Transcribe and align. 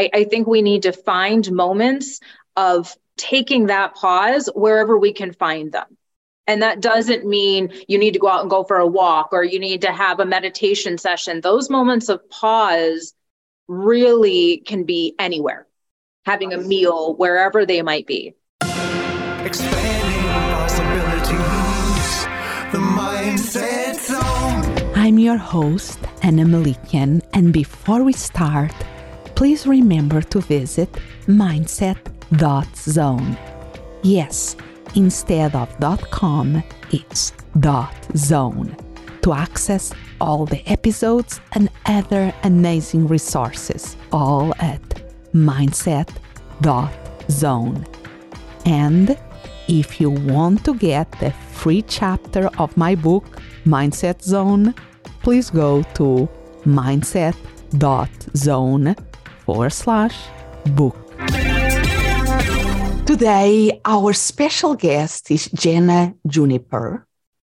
I, 0.00 0.08
I 0.14 0.24
think 0.24 0.46
we 0.46 0.62
need 0.62 0.84
to 0.84 0.92
find 0.92 1.50
moments 1.52 2.20
of 2.56 2.96
taking 3.18 3.66
that 3.66 3.94
pause 3.94 4.48
wherever 4.54 4.98
we 4.98 5.12
can 5.12 5.34
find 5.34 5.70
them. 5.70 5.84
And 6.46 6.62
that 6.62 6.80
doesn't 6.80 7.26
mean 7.26 7.70
you 7.86 7.98
need 7.98 8.14
to 8.14 8.18
go 8.18 8.28
out 8.28 8.40
and 8.40 8.48
go 8.48 8.64
for 8.64 8.78
a 8.78 8.86
walk 8.86 9.28
or 9.32 9.44
you 9.44 9.58
need 9.58 9.82
to 9.82 9.92
have 9.92 10.18
a 10.18 10.24
meditation 10.24 10.96
session. 10.96 11.42
Those 11.42 11.68
moments 11.68 12.08
of 12.08 12.28
pause 12.30 13.12
really 13.68 14.62
can 14.66 14.84
be 14.84 15.14
anywhere, 15.18 15.66
having 16.24 16.54
a 16.54 16.58
meal, 16.58 17.14
wherever 17.14 17.66
they 17.66 17.82
might 17.82 18.06
be. 18.06 18.34
Expanding 18.62 20.22
possibilities, 20.56 22.24
the 22.72 22.78
mindset 22.78 23.94
zone. 24.00 24.96
I'm 24.96 25.18
your 25.18 25.36
host, 25.36 25.98
Ana 26.22 26.44
Melikian, 26.44 27.22
and 27.34 27.52
before 27.52 28.02
we 28.02 28.14
start, 28.14 28.72
please 29.40 29.66
remember 29.66 30.20
to 30.20 30.38
visit 30.42 30.92
mindset.zone. 31.26 31.88
Yes, 34.02 34.54
instead 34.94 35.54
of 35.54 35.74
.com, 36.10 36.62
it's 36.90 37.32
.zone 38.14 38.76
to 39.22 39.32
access 39.32 39.94
all 40.20 40.44
the 40.44 40.62
episodes 40.70 41.40
and 41.52 41.70
other 41.86 42.34
amazing 42.42 43.06
resources, 43.08 43.96
all 44.12 44.52
at 44.58 44.82
mindset.zone. 45.32 46.16
And 48.66 49.18
if 49.68 50.02
you 50.02 50.10
want 50.10 50.66
to 50.66 50.74
get 50.74 51.10
the 51.12 51.30
free 51.30 51.80
chapter 51.80 52.50
of 52.58 52.76
my 52.76 52.94
book, 52.94 53.40
Mindset 53.64 54.22
Zone, 54.22 54.74
please 55.22 55.48
go 55.48 55.82
to 55.94 56.28
mindset.zone 56.66 57.56
forward 59.50 59.72
slash 59.72 60.16
book. 60.78 60.96
Today, 63.04 63.80
our 63.84 64.12
special 64.12 64.76
guest 64.76 65.28
is 65.28 65.50
Jenna 65.50 66.14
Juniper. 66.24 67.04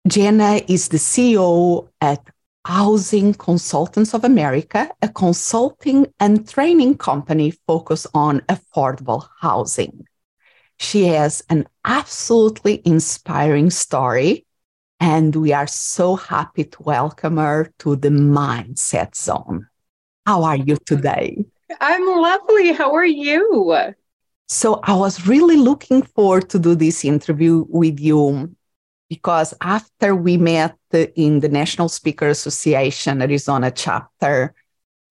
Jenna 0.09 0.61
is 0.67 0.89
the 0.89 0.97
CEO 0.97 1.89
at 2.01 2.21
Housing 2.65 3.33
Consultants 3.35 4.13
of 4.13 4.25
America, 4.25 4.91
a 5.03 5.09
consulting 5.09 6.09
and 6.19 6.49
training 6.49 6.97
company 6.97 7.53
focused 7.69 8.09
on 8.13 8.41
affordable 8.49 9.29
housing. 9.41 10.05
She 10.81 11.05
has 11.05 11.45
an 11.49 11.65
absolutely 11.85 12.83
inspiring 12.85 13.71
story, 13.71 14.47
and 14.99 15.37
we 15.37 15.53
are 15.53 15.69
so 15.69 16.17
happy 16.17 16.65
to 16.65 16.83
welcome 16.83 17.37
her 17.37 17.71
to 17.79 17.95
the 17.95 18.11
Mindset 18.11 19.15
Zone. 19.15 19.69
How 20.27 20.43
are 20.43 20.57
you 20.57 20.77
today? 20.85 21.45
I'm 21.81 22.07
lovely. 22.07 22.73
How 22.73 22.95
are 22.95 23.05
you? 23.05 23.95
So 24.49 24.81
I 24.83 24.95
was 24.95 25.27
really 25.27 25.57
looking 25.57 26.03
forward 26.03 26.51
to 26.51 26.59
do 26.59 26.75
this 26.75 27.05
interview 27.05 27.65
with 27.69 27.99
you 27.99 28.55
because 29.09 29.55
after 29.61 30.15
we 30.15 30.37
met 30.37 30.77
in 30.93 31.41
the 31.41 31.49
National 31.49 31.89
Speaker 31.89 32.29
Association 32.29 33.23
Arizona 33.23 33.71
chapter, 33.71 34.55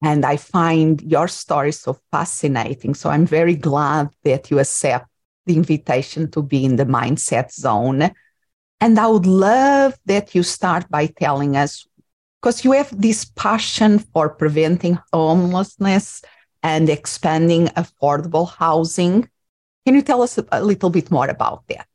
and 0.01 0.25
I 0.25 0.37
find 0.37 1.01
your 1.01 1.27
story 1.27 1.71
so 1.71 1.97
fascinating. 2.11 2.93
So 2.93 3.09
I'm 3.09 3.25
very 3.25 3.55
glad 3.55 4.09
that 4.23 4.51
you 4.51 4.59
accept 4.59 5.07
the 5.45 5.55
invitation 5.55 6.29
to 6.31 6.43
be 6.43 6.65
in 6.65 6.75
the 6.75 6.85
mindset 6.85 7.51
zone. 7.51 8.11
And 8.81 8.99
I 8.99 9.07
would 9.07 9.25
love 9.25 9.97
that 10.05 10.35
you 10.35 10.43
start 10.43 10.89
by 10.89 11.07
telling 11.07 11.55
us, 11.55 11.87
because 12.41 12.65
you 12.65 12.73
have 12.73 13.01
this 13.01 13.23
passion 13.23 13.99
for 13.99 14.29
preventing 14.29 14.99
homelessness 15.13 16.21
and 16.63 16.89
expanding 16.89 17.67
affordable 17.67 18.49
housing. 18.49 19.29
Can 19.85 19.95
you 19.95 20.01
tell 20.01 20.21
us 20.21 20.39
a 20.51 20.63
little 20.63 20.89
bit 20.89 21.11
more 21.11 21.27
about 21.27 21.67
that? 21.67 21.87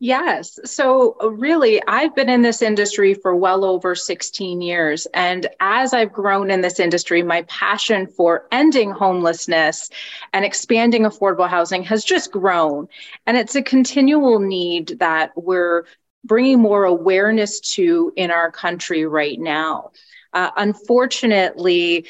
Yes. 0.00 0.60
So, 0.64 1.16
really, 1.28 1.82
I've 1.88 2.14
been 2.14 2.28
in 2.28 2.42
this 2.42 2.62
industry 2.62 3.14
for 3.14 3.34
well 3.34 3.64
over 3.64 3.96
16 3.96 4.60
years. 4.60 5.08
And 5.12 5.48
as 5.58 5.92
I've 5.92 6.12
grown 6.12 6.52
in 6.52 6.60
this 6.60 6.78
industry, 6.78 7.24
my 7.24 7.42
passion 7.42 8.06
for 8.06 8.46
ending 8.52 8.92
homelessness 8.92 9.90
and 10.32 10.44
expanding 10.44 11.02
affordable 11.02 11.48
housing 11.48 11.82
has 11.82 12.04
just 12.04 12.30
grown. 12.30 12.86
And 13.26 13.36
it's 13.36 13.56
a 13.56 13.62
continual 13.62 14.38
need 14.38 15.00
that 15.00 15.32
we're 15.34 15.84
bringing 16.24 16.60
more 16.60 16.84
awareness 16.84 17.58
to 17.74 18.12
in 18.14 18.30
our 18.30 18.52
country 18.52 19.04
right 19.04 19.38
now. 19.40 19.90
Uh, 20.32 20.50
unfortunately, 20.56 22.06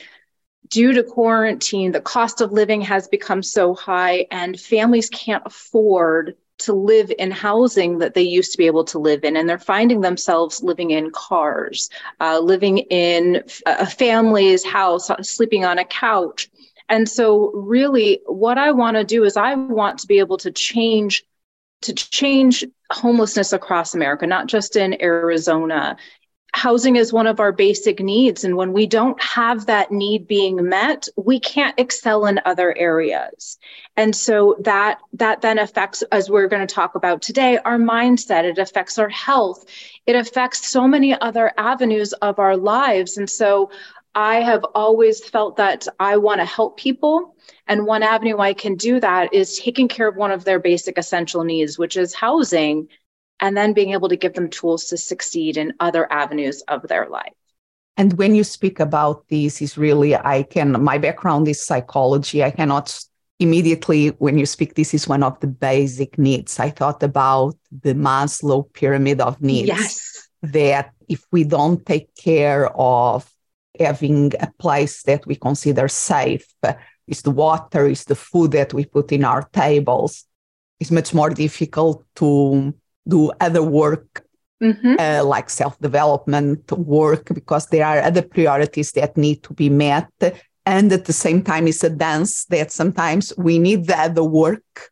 due 0.68 0.92
to 0.92 1.02
quarantine, 1.02 1.92
the 1.92 2.00
cost 2.00 2.40
of 2.40 2.52
living 2.52 2.80
has 2.82 3.08
become 3.08 3.42
so 3.42 3.74
high, 3.74 4.26
and 4.30 4.58
families 4.58 5.08
can't 5.10 5.42
afford 5.46 6.36
to 6.58 6.72
live 6.72 7.12
in 7.18 7.30
housing 7.30 7.98
that 7.98 8.14
they 8.14 8.22
used 8.22 8.52
to 8.52 8.58
be 8.58 8.66
able 8.66 8.84
to 8.84 8.98
live 8.98 9.24
in. 9.24 9.36
And 9.36 9.48
they're 9.48 9.58
finding 9.58 10.00
themselves 10.00 10.62
living 10.62 10.90
in 10.90 11.10
cars, 11.12 11.88
uh, 12.20 12.40
living 12.40 12.78
in 12.78 13.44
a 13.66 13.86
family's 13.86 14.64
house, 14.64 15.10
sleeping 15.22 15.64
on 15.64 15.78
a 15.78 15.84
couch. 15.84 16.48
And 16.88 17.08
so, 17.08 17.52
really, 17.52 18.20
what 18.26 18.58
I 18.58 18.72
want 18.72 18.96
to 18.96 19.04
do 19.04 19.24
is 19.24 19.36
I 19.36 19.54
want 19.54 19.98
to 20.00 20.06
be 20.06 20.18
able 20.18 20.38
to 20.38 20.50
change 20.50 21.24
to 21.82 21.94
change 21.94 22.64
homelessness 22.90 23.52
across 23.52 23.94
America, 23.94 24.26
not 24.26 24.48
just 24.48 24.74
in 24.74 25.00
Arizona 25.00 25.96
housing 26.54 26.96
is 26.96 27.12
one 27.12 27.26
of 27.26 27.40
our 27.40 27.52
basic 27.52 28.00
needs. 28.00 28.42
And 28.44 28.56
when 28.56 28.72
we 28.72 28.86
don't 28.86 29.20
have 29.22 29.66
that 29.66 29.92
need 29.92 30.26
being 30.26 30.68
met, 30.68 31.08
we 31.16 31.38
can't 31.38 31.78
excel 31.78 32.26
in 32.26 32.40
other 32.44 32.76
areas. 32.76 33.58
And 33.96 34.14
so 34.14 34.56
that, 34.60 34.98
that 35.12 35.40
then 35.40 35.58
affects, 35.58 36.02
as 36.10 36.30
we're 36.30 36.48
going 36.48 36.66
to 36.66 36.74
talk 36.74 36.94
about 36.94 37.22
today, 37.22 37.58
our 37.58 37.78
mindset. 37.78 38.44
It 38.44 38.58
affects 38.58 38.98
our 38.98 39.08
health. 39.08 39.66
It 40.06 40.16
affects 40.16 40.70
so 40.70 40.88
many 40.88 41.18
other 41.20 41.52
avenues 41.58 42.12
of 42.14 42.38
our 42.38 42.56
lives. 42.56 43.18
And 43.18 43.28
so 43.28 43.70
I 44.14 44.36
have 44.36 44.64
always 44.74 45.24
felt 45.24 45.56
that 45.58 45.86
I 46.00 46.16
want 46.16 46.40
to 46.40 46.44
help 46.44 46.76
people. 46.76 47.36
And 47.66 47.86
one 47.86 48.02
avenue 48.02 48.38
I 48.38 48.54
can 48.54 48.74
do 48.74 48.98
that 49.00 49.32
is 49.32 49.58
taking 49.58 49.86
care 49.86 50.08
of 50.08 50.16
one 50.16 50.32
of 50.32 50.44
their 50.44 50.58
basic 50.58 50.98
essential 50.98 51.44
needs, 51.44 51.78
which 51.78 51.96
is 51.96 52.14
housing 52.14 52.88
and 53.40 53.56
then 53.56 53.72
being 53.72 53.92
able 53.92 54.08
to 54.08 54.16
give 54.16 54.34
them 54.34 54.48
tools 54.48 54.86
to 54.86 54.96
succeed 54.96 55.56
in 55.56 55.74
other 55.80 56.10
avenues 56.12 56.62
of 56.68 56.86
their 56.88 57.08
life. 57.08 57.32
And 57.96 58.12
when 58.14 58.34
you 58.34 58.44
speak 58.44 58.78
about 58.80 59.26
this, 59.28 59.60
is 59.60 59.76
really, 59.76 60.14
I 60.14 60.44
can, 60.44 60.82
my 60.82 60.98
background 60.98 61.48
is 61.48 61.60
psychology. 61.60 62.44
I 62.44 62.50
cannot 62.50 62.96
immediately, 63.40 64.08
when 64.18 64.38
you 64.38 64.46
speak, 64.46 64.74
this 64.74 64.94
is 64.94 65.08
one 65.08 65.22
of 65.22 65.38
the 65.40 65.48
basic 65.48 66.18
needs. 66.18 66.60
I 66.60 66.70
thought 66.70 67.02
about 67.02 67.56
the 67.70 67.94
Maslow 67.94 68.72
pyramid 68.72 69.20
of 69.20 69.40
needs. 69.40 69.68
Yes. 69.68 70.28
That 70.42 70.92
if 71.08 71.24
we 71.32 71.42
don't 71.42 71.84
take 71.84 72.14
care 72.14 72.68
of 72.76 73.28
having 73.80 74.32
a 74.38 74.52
place 74.58 75.02
that 75.02 75.26
we 75.26 75.34
consider 75.34 75.88
safe, 75.88 76.46
is 77.08 77.22
the 77.22 77.30
water, 77.30 77.86
is 77.86 78.04
the 78.04 78.14
food 78.14 78.52
that 78.52 78.72
we 78.72 78.84
put 78.84 79.10
in 79.10 79.24
our 79.24 79.48
tables, 79.52 80.24
it's 80.78 80.90
much 80.92 81.12
more 81.14 81.30
difficult 81.30 82.04
to 82.16 82.72
do 83.08 83.32
other 83.40 83.62
work 83.62 84.24
mm-hmm. 84.62 84.94
uh, 84.98 85.24
like 85.24 85.50
self 85.50 85.78
development 85.80 86.70
work 86.72 87.32
because 87.34 87.66
there 87.66 87.86
are 87.86 88.00
other 88.00 88.22
priorities 88.22 88.92
that 88.92 89.16
need 89.16 89.42
to 89.44 89.54
be 89.54 89.70
met. 89.70 90.10
And 90.66 90.92
at 90.92 91.06
the 91.06 91.12
same 91.12 91.42
time, 91.42 91.66
it's 91.66 91.84
a 91.84 91.90
dance 91.90 92.44
that 92.46 92.70
sometimes 92.70 93.32
we 93.38 93.58
need 93.58 93.86
the 93.86 93.98
other 93.98 94.24
work 94.24 94.90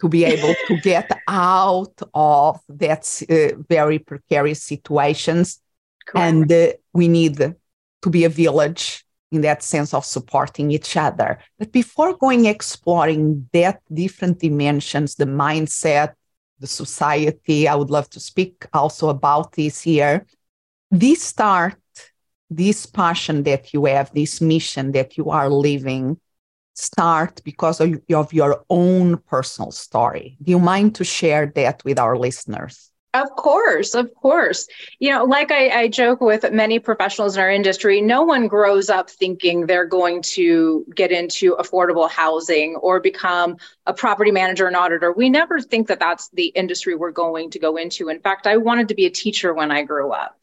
to 0.00 0.08
be 0.08 0.24
able 0.24 0.54
to 0.66 0.76
get 0.82 1.10
out 1.28 1.94
of 2.12 2.60
that 2.68 3.22
uh, 3.30 3.56
very 3.68 3.98
precarious 4.00 4.62
situations. 4.62 5.60
Correct. 6.06 6.26
And 6.26 6.52
uh, 6.52 6.72
we 6.92 7.06
need 7.06 7.36
to 7.36 8.10
be 8.10 8.24
a 8.24 8.28
village 8.28 9.04
in 9.30 9.40
that 9.42 9.62
sense 9.62 9.94
of 9.94 10.04
supporting 10.04 10.72
each 10.72 10.96
other. 10.96 11.38
But 11.58 11.72
before 11.72 12.16
going 12.16 12.46
exploring 12.46 13.48
that 13.52 13.80
different 13.92 14.40
dimensions, 14.40 15.14
the 15.14 15.24
mindset, 15.24 16.14
the 16.62 16.66
society. 16.66 17.68
I 17.68 17.74
would 17.74 17.90
love 17.90 18.08
to 18.10 18.20
speak 18.20 18.64
also 18.72 19.10
about 19.10 19.52
this 19.52 19.82
here. 19.82 20.24
This 20.90 21.22
start, 21.22 21.76
this 22.48 22.86
passion 22.86 23.42
that 23.42 23.74
you 23.74 23.84
have, 23.86 24.14
this 24.14 24.40
mission 24.40 24.92
that 24.92 25.18
you 25.18 25.30
are 25.30 25.50
living, 25.50 26.18
start 26.74 27.42
because 27.44 27.80
of, 27.80 28.00
of 28.14 28.32
your 28.32 28.64
own 28.70 29.18
personal 29.18 29.72
story. 29.72 30.38
Do 30.40 30.52
you 30.52 30.60
mind 30.60 30.94
to 30.94 31.04
share 31.04 31.52
that 31.56 31.84
with 31.84 31.98
our 31.98 32.16
listeners? 32.16 32.91
Of 33.14 33.28
course, 33.36 33.94
of 33.94 34.14
course. 34.14 34.66
You 34.98 35.10
know, 35.10 35.24
like 35.24 35.52
I, 35.52 35.68
I, 35.68 35.88
joke 35.88 36.22
with 36.22 36.50
many 36.50 36.78
professionals 36.78 37.36
in 37.36 37.42
our 37.42 37.50
industry, 37.50 38.00
no 38.00 38.22
one 38.22 38.48
grows 38.48 38.88
up 38.88 39.10
thinking 39.10 39.66
they're 39.66 39.84
going 39.84 40.22
to 40.22 40.86
get 40.94 41.12
into 41.12 41.54
affordable 41.56 42.10
housing 42.10 42.76
or 42.76 43.00
become 43.00 43.58
a 43.84 43.92
property 43.92 44.30
manager 44.30 44.66
and 44.66 44.76
auditor. 44.76 45.12
We 45.12 45.28
never 45.28 45.60
think 45.60 45.88
that 45.88 46.00
that's 46.00 46.30
the 46.30 46.46
industry 46.46 46.94
we're 46.94 47.10
going 47.10 47.50
to 47.50 47.58
go 47.58 47.76
into. 47.76 48.08
In 48.08 48.20
fact, 48.20 48.46
I 48.46 48.56
wanted 48.56 48.88
to 48.88 48.94
be 48.94 49.04
a 49.04 49.10
teacher 49.10 49.52
when 49.52 49.70
I 49.70 49.82
grew 49.82 50.10
up. 50.10 50.42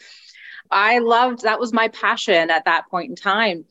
I 0.69 0.99
loved 0.99 1.41
that 1.41 1.59
was 1.59 1.73
my 1.73 1.87
passion 1.87 2.51
at 2.51 2.65
that 2.65 2.87
point 2.91 3.09
in 3.09 3.15
time. 3.15 3.65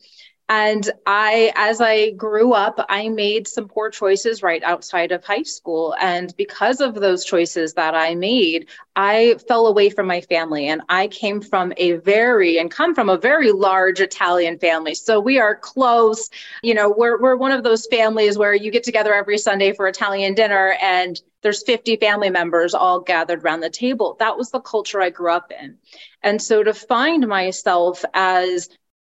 And 0.51 0.89
I, 1.05 1.53
as 1.55 1.79
I 1.79 2.09
grew 2.09 2.53
up, 2.53 2.83
I 2.89 3.07
made 3.09 3.47
some 3.47 3.67
poor 3.67 3.91
choices 3.91 4.41
right 4.41 4.63
outside 4.63 5.11
of 5.11 5.23
high 5.23 5.43
school. 5.43 5.95
And 6.01 6.35
because 6.37 6.81
of 6.81 6.95
those 6.95 7.23
choices 7.23 7.75
that 7.75 7.93
I 7.93 8.15
made, 8.15 8.67
I 8.95 9.35
fell 9.47 9.67
away 9.67 9.91
from 9.91 10.07
my 10.07 10.21
family. 10.21 10.67
And 10.67 10.81
I 10.89 11.07
came 11.07 11.39
from 11.39 11.71
a 11.77 11.93
very, 11.93 12.57
and 12.57 12.71
come 12.71 12.95
from 12.95 13.09
a 13.09 13.17
very 13.17 13.51
large 13.51 14.01
Italian 14.01 14.57
family. 14.57 14.95
So 14.95 15.19
we 15.19 15.37
are 15.37 15.55
close. 15.55 16.31
You 16.63 16.73
know, 16.73 16.89
we're, 16.97 17.21
we're 17.21 17.35
one 17.35 17.51
of 17.51 17.63
those 17.63 17.85
families 17.85 18.35
where 18.35 18.55
you 18.55 18.71
get 18.71 18.83
together 18.83 19.13
every 19.13 19.37
Sunday 19.37 19.73
for 19.73 19.87
Italian 19.87 20.33
dinner 20.33 20.75
and 20.81 21.21
there's 21.41 21.63
50 21.63 21.97
family 21.97 22.31
members 22.31 22.73
all 22.73 22.99
gathered 22.99 23.43
around 23.43 23.61
the 23.61 23.69
table. 23.69 24.17
That 24.19 24.35
was 24.35 24.49
the 24.49 24.59
culture 24.59 24.99
I 24.99 25.09
grew 25.09 25.31
up 25.31 25.51
in. 25.57 25.77
And 26.21 26.41
so 26.41 26.63
to 26.63 26.73
find 26.73 27.27
myself 27.27 28.03
as 28.13 28.67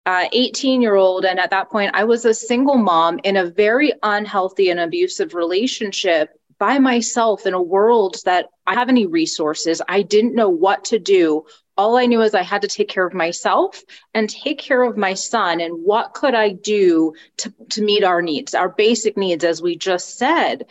Uh, 0.06 0.28
18 0.32 0.82
year 0.82 0.96
old. 0.96 1.24
And 1.24 1.40
at 1.40 1.52
that 1.52 1.70
point, 1.70 1.92
I 1.94 2.04
was 2.06 2.26
a 2.26 2.34
single 2.34 2.78
mom 2.78 3.20
in 3.24 3.38
a 3.38 3.46
very 3.46 3.94
unhealthy 4.02 4.70
and 4.72 4.80
abusive 4.80 5.36
relationship 5.36 6.40
by 6.60 6.78
myself 6.78 7.46
in 7.46 7.54
a 7.54 7.62
world 7.62 8.18
that 8.26 8.48
I 8.68 8.76
have 8.76 8.90
any 8.90 9.06
resources. 9.06 9.82
I 9.88 10.02
didn't 10.02 10.36
know 10.36 10.50
what 10.50 10.86
to 10.86 11.00
do. 11.00 11.46
All 11.78 11.96
I 11.96 12.06
knew 12.06 12.22
is 12.22 12.36
I 12.36 12.44
had 12.44 12.62
to 12.64 12.68
take 12.68 12.90
care 12.90 13.08
of 13.08 13.14
myself 13.14 13.82
and 14.14 14.30
take 14.30 14.60
care 14.60 14.84
of 14.84 14.98
my 14.98 15.14
son. 15.14 15.62
And 15.62 15.84
what 15.84 16.14
could 16.14 16.36
I 16.36 16.50
do 16.50 17.14
to, 17.38 17.54
to 17.70 17.82
meet 17.82 18.04
our 18.04 18.22
needs, 18.22 18.54
our 18.54 18.70
basic 18.70 19.16
needs, 19.16 19.46
as 19.46 19.62
we 19.62 19.78
just 19.78 20.18
said? 20.18 20.66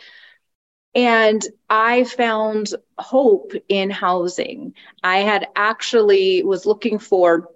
And 0.93 1.43
I 1.69 2.03
found 2.03 2.73
hope 2.97 3.53
in 3.67 3.89
housing. 3.89 4.75
I 5.03 5.19
had 5.19 5.47
actually 5.55 6.43
was 6.43 6.65
looking 6.67 6.99
for 6.99 7.49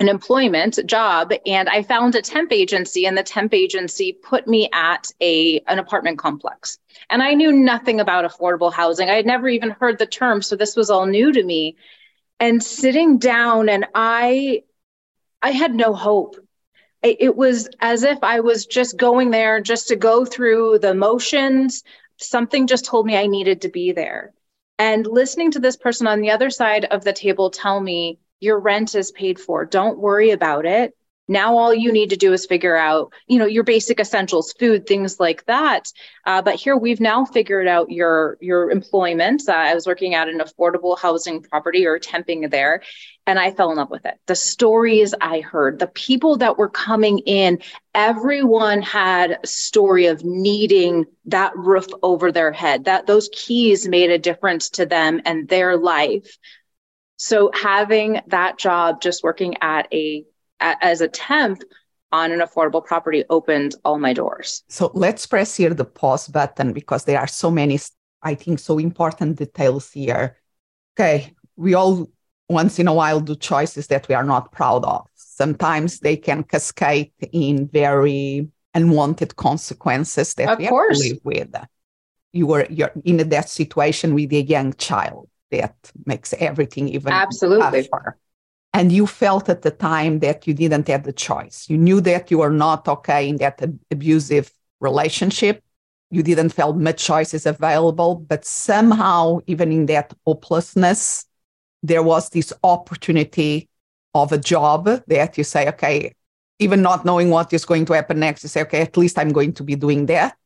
an 0.00 0.08
employment 0.08 0.78
job 0.86 1.30
and 1.44 1.68
I 1.68 1.82
found 1.82 2.14
a 2.14 2.22
temp 2.22 2.52
agency 2.52 3.06
and 3.06 3.16
the 3.16 3.22
temp 3.22 3.52
agency 3.52 4.14
put 4.14 4.48
me 4.48 4.68
at 4.72 5.12
a 5.20 5.60
an 5.68 5.78
apartment 5.78 6.18
complex. 6.18 6.78
And 7.10 7.22
I 7.22 7.34
knew 7.34 7.52
nothing 7.52 8.00
about 8.00 8.24
affordable 8.24 8.72
housing. 8.72 9.10
I 9.10 9.14
had 9.14 9.26
never 9.26 9.46
even 9.46 9.70
heard 9.70 9.98
the 9.98 10.06
term 10.06 10.40
so 10.40 10.56
this 10.56 10.74
was 10.74 10.88
all 10.88 11.04
new 11.04 11.30
to 11.32 11.42
me. 11.42 11.76
And 12.40 12.64
sitting 12.64 13.18
down 13.18 13.68
and 13.68 13.86
I 13.94 14.62
I 15.42 15.50
had 15.50 15.74
no 15.74 15.92
hope. 15.92 16.36
It 17.02 17.34
was 17.34 17.68
as 17.80 18.02
if 18.02 18.18
I 18.22 18.40
was 18.40 18.66
just 18.66 18.98
going 18.98 19.30
there 19.30 19.62
just 19.62 19.88
to 19.88 19.96
go 19.96 20.26
through 20.26 20.80
the 20.80 20.94
motions. 20.94 21.82
Something 22.18 22.66
just 22.66 22.84
told 22.84 23.06
me 23.06 23.16
I 23.16 23.26
needed 23.26 23.62
to 23.62 23.70
be 23.70 23.92
there. 23.92 24.34
And 24.78 25.06
listening 25.06 25.50
to 25.52 25.60
this 25.60 25.76
person 25.76 26.06
on 26.06 26.20
the 26.20 26.30
other 26.30 26.50
side 26.50 26.84
of 26.86 27.04
the 27.04 27.14
table 27.14 27.50
tell 27.50 27.80
me 27.80 28.18
your 28.40 28.58
rent 28.58 28.94
is 28.94 29.12
paid 29.12 29.38
for. 29.38 29.64
Don't 29.64 29.98
worry 29.98 30.30
about 30.30 30.66
it. 30.66 30.94
Now 31.30 31.56
all 31.58 31.72
you 31.72 31.92
need 31.92 32.10
to 32.10 32.16
do 32.16 32.32
is 32.32 32.44
figure 32.44 32.76
out, 32.76 33.12
you 33.28 33.38
know, 33.38 33.46
your 33.46 33.62
basic 33.62 34.00
essentials, 34.00 34.52
food, 34.58 34.84
things 34.84 35.20
like 35.20 35.44
that. 35.46 35.86
Uh, 36.26 36.42
but 36.42 36.56
here 36.56 36.76
we've 36.76 36.98
now 37.00 37.24
figured 37.24 37.68
out 37.68 37.88
your 37.92 38.36
your 38.40 38.68
employment. 38.72 39.44
Uh, 39.48 39.52
I 39.52 39.74
was 39.76 39.86
working 39.86 40.16
at 40.16 40.28
an 40.28 40.40
affordable 40.40 40.98
housing 40.98 41.40
property 41.40 41.86
or 41.86 42.00
temping 42.00 42.50
there, 42.50 42.82
and 43.28 43.38
I 43.38 43.52
fell 43.52 43.70
in 43.70 43.76
love 43.76 43.90
with 43.90 44.06
it. 44.06 44.14
The 44.26 44.34
stories 44.34 45.14
I 45.20 45.38
heard, 45.38 45.78
the 45.78 45.86
people 45.86 46.38
that 46.38 46.58
were 46.58 46.68
coming 46.68 47.18
in, 47.20 47.60
everyone 47.94 48.82
had 48.82 49.38
a 49.44 49.46
story 49.46 50.06
of 50.06 50.24
needing 50.24 51.04
that 51.26 51.56
roof 51.56 51.86
over 52.02 52.32
their 52.32 52.50
head. 52.50 52.86
That 52.86 53.06
those 53.06 53.30
keys 53.32 53.86
made 53.86 54.10
a 54.10 54.18
difference 54.18 54.70
to 54.70 54.84
them 54.84 55.20
and 55.24 55.48
their 55.48 55.76
life. 55.76 56.36
So 57.22 57.50
having 57.52 58.22
that 58.28 58.56
job, 58.56 59.02
just 59.02 59.22
working 59.22 59.54
at 59.60 59.86
a 59.92 60.24
as 60.58 61.02
a 61.02 61.08
temp 61.08 61.62
on 62.10 62.32
an 62.32 62.40
affordable 62.40 62.82
property 62.82 63.24
opened 63.28 63.74
all 63.84 63.98
my 63.98 64.14
doors. 64.14 64.64
So 64.70 64.90
let's 64.94 65.26
press 65.26 65.54
here 65.54 65.74
the 65.74 65.84
pause 65.84 66.28
button 66.28 66.72
because 66.72 67.04
there 67.04 67.18
are 67.18 67.26
so 67.26 67.50
many, 67.50 67.78
I 68.22 68.34
think, 68.34 68.58
so 68.58 68.78
important 68.78 69.36
details 69.36 69.92
here. 69.92 70.38
Okay, 70.94 71.34
we 71.56 71.74
all 71.74 72.08
once 72.48 72.78
in 72.78 72.88
a 72.88 72.94
while 72.94 73.20
do 73.20 73.36
choices 73.36 73.88
that 73.88 74.08
we 74.08 74.14
are 74.14 74.24
not 74.24 74.50
proud 74.50 74.86
of. 74.86 75.06
Sometimes 75.14 76.00
they 76.00 76.16
can 76.16 76.42
cascade 76.42 77.12
in 77.32 77.68
very 77.68 78.48
unwanted 78.72 79.36
consequences 79.36 80.32
that 80.34 80.48
of 80.48 80.58
we 80.58 80.68
course. 80.68 80.96
have 80.96 81.20
to 81.20 81.28
live 81.28 81.52
with. 81.52 81.54
You 82.32 82.46
were 82.46 82.66
you're 82.70 82.92
in 83.04 83.18
that 83.28 83.50
situation 83.50 84.14
with 84.14 84.32
a 84.32 84.40
young 84.40 84.72
child 84.72 85.28
that 85.50 85.74
makes 86.06 86.32
everything 86.38 86.88
even 86.88 87.12
absolutely 87.12 87.82
tougher. 87.84 88.18
And 88.72 88.92
you 88.92 89.06
felt 89.06 89.48
at 89.48 89.62
the 89.62 89.72
time 89.72 90.20
that 90.20 90.46
you 90.46 90.54
didn't 90.54 90.86
have 90.88 91.02
the 91.02 91.12
choice. 91.12 91.66
You 91.68 91.76
knew 91.76 92.00
that 92.02 92.30
you 92.30 92.38
were 92.38 92.50
not 92.50 92.86
okay 92.86 93.28
in 93.28 93.36
that 93.38 93.60
abusive 93.90 94.52
relationship. 94.80 95.62
You 96.10 96.22
didn't 96.22 96.50
feel 96.50 96.72
much 96.72 97.04
choices 97.04 97.46
available, 97.46 98.14
but 98.14 98.44
somehow, 98.44 99.40
even 99.46 99.72
in 99.72 99.86
that 99.86 100.12
hopelessness, 100.24 101.26
there 101.82 102.02
was 102.02 102.30
this 102.30 102.52
opportunity 102.62 103.68
of 104.14 104.32
a 104.32 104.38
job 104.38 104.84
that 105.06 105.38
you 105.38 105.44
say, 105.44 105.68
okay, 105.68 106.12
even 106.58 106.82
not 106.82 107.04
knowing 107.04 107.30
what 107.30 107.52
is 107.52 107.64
going 107.64 107.86
to 107.86 107.92
happen 107.94 108.20
next, 108.20 108.42
you 108.42 108.48
say, 108.48 108.62
okay, 108.62 108.82
at 108.82 108.96
least 108.96 109.18
I'm 109.18 109.32
going 109.32 109.52
to 109.54 109.64
be 109.64 109.74
doing 109.76 110.06
that. 110.06 110.36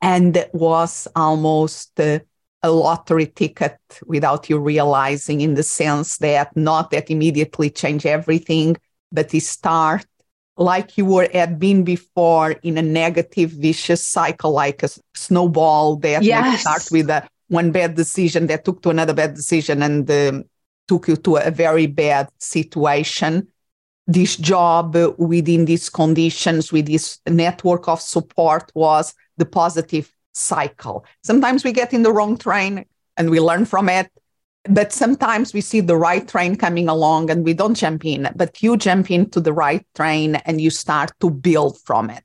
And 0.00 0.36
it 0.36 0.54
was 0.54 1.08
almost 1.14 1.98
uh, 2.00 2.20
a 2.62 2.70
lottery 2.70 3.26
ticket 3.26 3.78
without 4.06 4.50
you 4.50 4.58
realizing 4.58 5.40
in 5.40 5.54
the 5.54 5.62
sense 5.62 6.18
that 6.18 6.54
not 6.56 6.90
that 6.90 7.10
immediately 7.10 7.70
change 7.70 8.04
everything 8.04 8.76
but 9.10 9.32
it 9.34 9.40
start 9.42 10.04
like 10.56 10.98
you 10.98 11.06
were 11.06 11.28
had 11.32 11.58
been 11.58 11.84
before 11.84 12.52
in 12.62 12.76
a 12.76 12.82
negative 12.82 13.50
vicious 13.50 14.06
cycle 14.06 14.52
like 14.52 14.82
a 14.82 14.88
snowball 15.14 15.96
that 15.96 16.22
yes. 16.22 16.60
start 16.60 16.86
with 16.90 17.08
a 17.08 17.26
one 17.48 17.72
bad 17.72 17.94
decision 17.94 18.46
that 18.46 18.64
took 18.64 18.82
to 18.82 18.90
another 18.90 19.14
bad 19.14 19.34
decision 19.34 19.82
and 19.82 20.10
um, 20.10 20.44
took 20.86 21.08
you 21.08 21.16
to 21.16 21.36
a 21.36 21.50
very 21.50 21.86
bad 21.86 22.28
situation 22.38 23.48
this 24.06 24.36
job 24.36 24.96
within 25.18 25.66
these 25.66 25.88
conditions 25.88 26.72
with 26.72 26.86
this 26.86 27.20
network 27.28 27.88
of 27.88 28.00
support 28.00 28.70
was 28.74 29.14
the 29.36 29.46
positive 29.46 30.12
cycle. 30.32 31.04
Sometimes 31.22 31.64
we 31.64 31.72
get 31.72 31.92
in 31.92 32.02
the 32.02 32.12
wrong 32.12 32.36
train 32.36 32.84
and 33.16 33.30
we 33.30 33.40
learn 33.40 33.64
from 33.64 33.88
it. 33.88 34.10
But 34.68 34.92
sometimes 34.92 35.54
we 35.54 35.62
see 35.62 35.80
the 35.80 35.96
right 35.96 36.26
train 36.28 36.56
coming 36.56 36.88
along 36.88 37.30
and 37.30 37.44
we 37.44 37.54
don't 37.54 37.74
jump 37.74 38.04
in, 38.04 38.28
but 38.36 38.62
you 38.62 38.76
jump 38.76 39.10
into 39.10 39.40
the 39.40 39.54
right 39.54 39.86
train 39.94 40.36
and 40.36 40.60
you 40.60 40.68
start 40.68 41.12
to 41.20 41.30
build 41.30 41.80
from 41.80 42.10
it. 42.10 42.22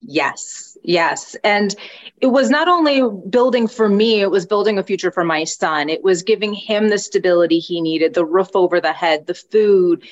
Yes, 0.00 0.76
yes. 0.82 1.36
And 1.44 1.74
it 2.20 2.26
was 2.26 2.50
not 2.50 2.68
only 2.68 3.02
building 3.28 3.68
for 3.68 3.88
me, 3.88 4.20
it 4.20 4.30
was 4.30 4.46
building 4.46 4.78
a 4.78 4.82
future 4.82 5.10
for 5.10 5.24
my 5.24 5.44
son. 5.44 5.88
It 5.88 6.02
was 6.02 6.22
giving 6.22 6.52
him 6.52 6.88
the 6.88 6.98
stability 6.98 7.58
he 7.58 7.80
needed, 7.80 8.14
the 8.14 8.24
roof 8.24 8.50
over 8.54 8.80
the 8.80 8.92
head, 8.92 9.26
the 9.26 9.34
food, 9.34 10.04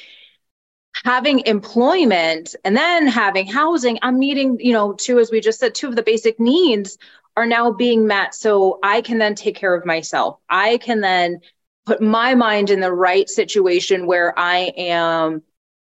having 1.04 1.40
employment 1.46 2.54
and 2.64 2.76
then 2.76 3.06
having 3.06 3.46
housing 3.46 3.98
i'm 4.02 4.18
meeting 4.18 4.56
you 4.60 4.72
know 4.72 4.92
two 4.92 5.18
as 5.18 5.30
we 5.30 5.40
just 5.40 5.58
said 5.58 5.74
two 5.74 5.88
of 5.88 5.96
the 5.96 6.02
basic 6.02 6.38
needs 6.38 6.98
are 7.36 7.46
now 7.46 7.72
being 7.72 8.06
met. 8.06 8.34
So 8.34 8.78
i 8.82 9.00
can 9.00 9.18
then 9.18 9.34
take 9.34 9.56
care 9.56 9.74
of 9.74 9.86
myself. 9.86 10.38
I 10.48 10.78
can 10.78 11.00
then 11.00 11.40
put 11.86 12.00
my 12.00 12.34
mind 12.34 12.70
in 12.70 12.80
the 12.80 12.92
right 12.92 13.28
situation 13.28 14.06
where 14.06 14.38
i 14.38 14.72
am 14.76 15.42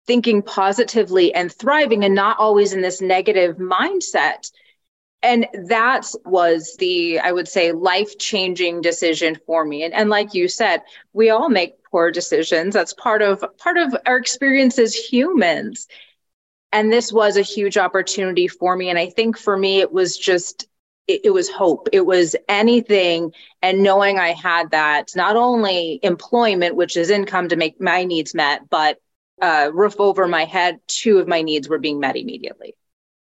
thinking 0.05 0.41
positively 0.41 1.33
and 1.33 1.51
thriving 1.51 2.03
and 2.03 2.15
not 2.15 2.39
always 2.39 2.73
in 2.73 2.81
this 2.81 3.01
negative 3.01 3.57
mindset. 3.57 4.51
And 5.21 5.47
that 5.67 6.05
was 6.25 6.75
the 6.77 7.19
i 7.19 7.31
would 7.31 7.47
say 7.47 7.71
life 7.71 8.17
changing 8.17 8.81
decision 8.81 9.39
for 9.45 9.65
me. 9.65 9.83
And, 9.83 9.93
and 9.93 10.09
like 10.09 10.33
you 10.33 10.47
said 10.47 10.81
we 11.13 11.29
all 11.29 11.49
make 11.49 11.78
poor 11.91 12.11
decisions. 12.11 12.73
That's 12.73 12.93
part 12.93 13.21
of 13.21 13.43
part 13.57 13.77
of 13.77 13.95
our 14.05 14.17
experience 14.17 14.79
as 14.79 14.93
humans. 14.93 15.87
And 16.71 16.91
this 16.91 17.11
was 17.11 17.35
a 17.37 17.41
huge 17.41 17.77
opportunity 17.77 18.47
for 18.47 18.75
me. 18.75 18.89
And 18.89 18.99
i 18.99 19.09
think 19.09 19.37
for 19.37 19.57
me 19.57 19.79
it 19.79 19.91
was 19.91 20.17
just 20.17 20.67
it, 21.07 21.21
it 21.25 21.29
was 21.31 21.49
hope. 21.49 21.89
It 21.91 22.05
was 22.05 22.35
anything 22.47 23.33
and 23.61 23.83
knowing 23.83 24.19
i 24.19 24.31
had 24.31 24.71
that 24.71 25.11
not 25.15 25.35
only 25.35 25.99
employment 26.03 26.75
which 26.75 26.95
is 26.95 27.09
income 27.09 27.49
to 27.49 27.55
make 27.55 27.81
my 27.81 28.05
needs 28.05 28.33
met 28.33 28.69
but 28.69 28.99
uh, 29.41 29.71
roof 29.73 29.95
over 29.99 30.27
my 30.27 30.43
head 30.45 30.79
two 30.87 31.17
of 31.17 31.27
my 31.27 31.41
needs 31.41 31.69
were 31.69 31.79
being 31.79 31.99
met 31.99 32.17
immediately 32.17 32.75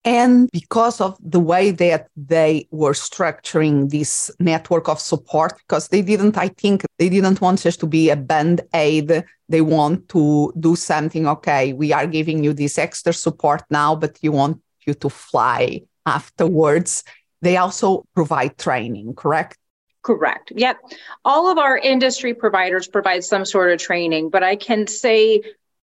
and 0.04 0.50
because 0.52 1.00
of 1.00 1.16
the 1.20 1.38
way 1.38 1.70
that 1.70 2.08
they 2.16 2.66
were 2.70 2.92
structuring 2.92 3.90
this 3.90 4.30
network 4.40 4.88
of 4.88 4.98
support, 4.98 5.54
because 5.58 5.88
they 5.88 6.02
didn't, 6.02 6.36
I 6.36 6.48
think, 6.48 6.84
they 6.98 7.08
didn't 7.08 7.40
want 7.40 7.64
us 7.64 7.76
to 7.76 7.86
be 7.86 8.10
a 8.10 8.16
band 8.16 8.62
aid. 8.74 9.24
They 9.48 9.60
want 9.60 10.08
to 10.10 10.52
do 10.58 10.74
something. 10.74 11.28
Okay, 11.28 11.72
we 11.72 11.92
are 11.92 12.06
giving 12.06 12.42
you 12.42 12.52
this 12.52 12.78
extra 12.78 13.12
support 13.12 13.62
now, 13.70 13.94
but 13.94 14.18
you 14.22 14.32
want 14.32 14.60
you 14.86 14.94
to 14.94 15.08
fly 15.08 15.82
afterwards. 16.04 17.04
They 17.40 17.56
also 17.56 18.04
provide 18.14 18.58
training, 18.58 19.14
correct? 19.14 19.58
Correct. 20.02 20.52
Yep. 20.56 20.78
All 21.24 21.48
of 21.48 21.58
our 21.58 21.78
industry 21.78 22.34
providers 22.34 22.88
provide 22.88 23.22
some 23.22 23.44
sort 23.44 23.70
of 23.72 23.78
training, 23.78 24.30
but 24.30 24.42
I 24.42 24.56
can 24.56 24.88
say 24.88 25.42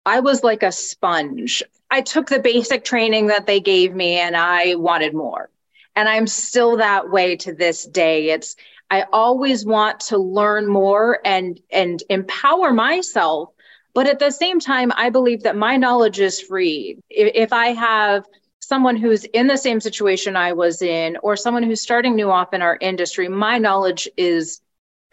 I 0.05 0.21
was 0.21 0.43
like 0.43 0.63
a 0.63 0.71
sponge. 0.71 1.63
I 1.95 2.01
took 2.01 2.27
the 2.27 2.39
basic 2.39 2.83
training 2.83 3.27
that 3.27 3.45
they 3.45 3.61
gave 3.61 3.95
me 3.95 4.17
and 4.17 4.35
I 4.35 4.75
wanted 4.75 5.13
more. 5.13 5.49
And 5.95 6.09
I'm 6.09 6.27
still 6.27 6.75
that 6.75 7.09
way 7.09 7.37
to 7.37 7.53
this 7.53 7.85
day. 7.85 8.31
It's 8.31 8.57
I 8.91 9.05
always 9.13 9.65
want 9.65 10.01
to 10.11 10.17
learn 10.17 10.67
more 10.67 11.21
and 11.23 11.57
and 11.71 12.03
empower 12.09 12.73
myself. 12.73 13.51
But 13.93 14.07
at 14.07 14.19
the 14.19 14.29
same 14.29 14.59
time, 14.59 14.91
I 14.93 15.09
believe 15.09 15.43
that 15.43 15.55
my 15.55 15.77
knowledge 15.77 16.19
is 16.19 16.41
free. 16.41 16.97
If, 17.09 17.31
if 17.33 17.53
I 17.53 17.67
have 17.67 18.25
someone 18.59 18.97
who's 18.97 19.23
in 19.23 19.47
the 19.47 19.57
same 19.57 19.79
situation 19.79 20.35
I 20.35 20.51
was 20.51 20.81
in, 20.81 21.15
or 21.23 21.37
someone 21.37 21.63
who's 21.63 21.81
starting 21.81 22.17
new 22.17 22.29
off 22.29 22.53
in 22.53 22.61
our 22.61 22.77
industry, 22.81 23.29
my 23.29 23.57
knowledge 23.57 24.09
is 24.17 24.59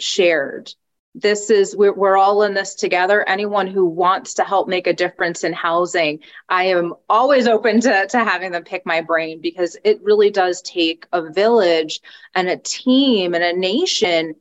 shared 0.01 0.75
this 1.15 1.51
is 1.51 1.77
we're, 1.77 1.93
we're 1.93 2.17
all 2.17 2.43
in 2.43 2.55
this 2.55 2.75
together. 2.75 3.29
Anyone 3.29 3.67
who 3.67 3.85
wants 3.85 4.35
to 4.35 4.45
help 4.45 4.69
make 4.69 4.87
a 4.87 4.93
difference 4.93 5.45
in 5.45 5.53
housing 5.53 6.21
i 6.49 6.65
am 6.65 6.95
always 7.09 7.47
open 7.47 7.81
to, 7.81 8.07
to 8.09 8.19
having 8.19 8.53
them 8.53 8.65
pick 8.65 8.85
my 8.87 9.01
brain 9.01 9.41
because 9.41 9.77
it 9.85 10.03
really 10.03 10.31
does 10.31 10.63
take 10.63 11.07
a 11.13 11.31
village 11.31 12.01
and 12.35 12.49
a 12.49 12.57
team 12.57 13.35
and 13.35 13.45
a 13.45 13.53
nation 13.53 14.35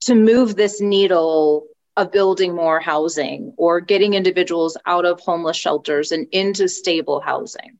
to 0.00 0.14
move 0.14 0.56
this 0.56 0.80
needle 0.80 1.66
of 1.96 2.10
building 2.10 2.54
more 2.54 2.80
housing 2.80 3.52
or 3.56 3.80
getting 3.80 4.14
individuals 4.14 4.76
out 4.86 5.04
of 5.04 5.20
homeless 5.20 5.56
shelters 5.56 6.10
and 6.10 6.26
into 6.32 6.66
stable 6.68 7.20
housing. 7.20 7.78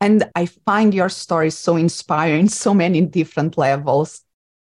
And 0.00 0.24
i 0.34 0.46
find 0.46 0.94
your 0.94 1.08
story 1.08 1.50
so 1.50 1.76
inspiring 1.76 2.48
so 2.48 2.72
many 2.72 3.00
different 3.02 3.58
levels 3.58 4.22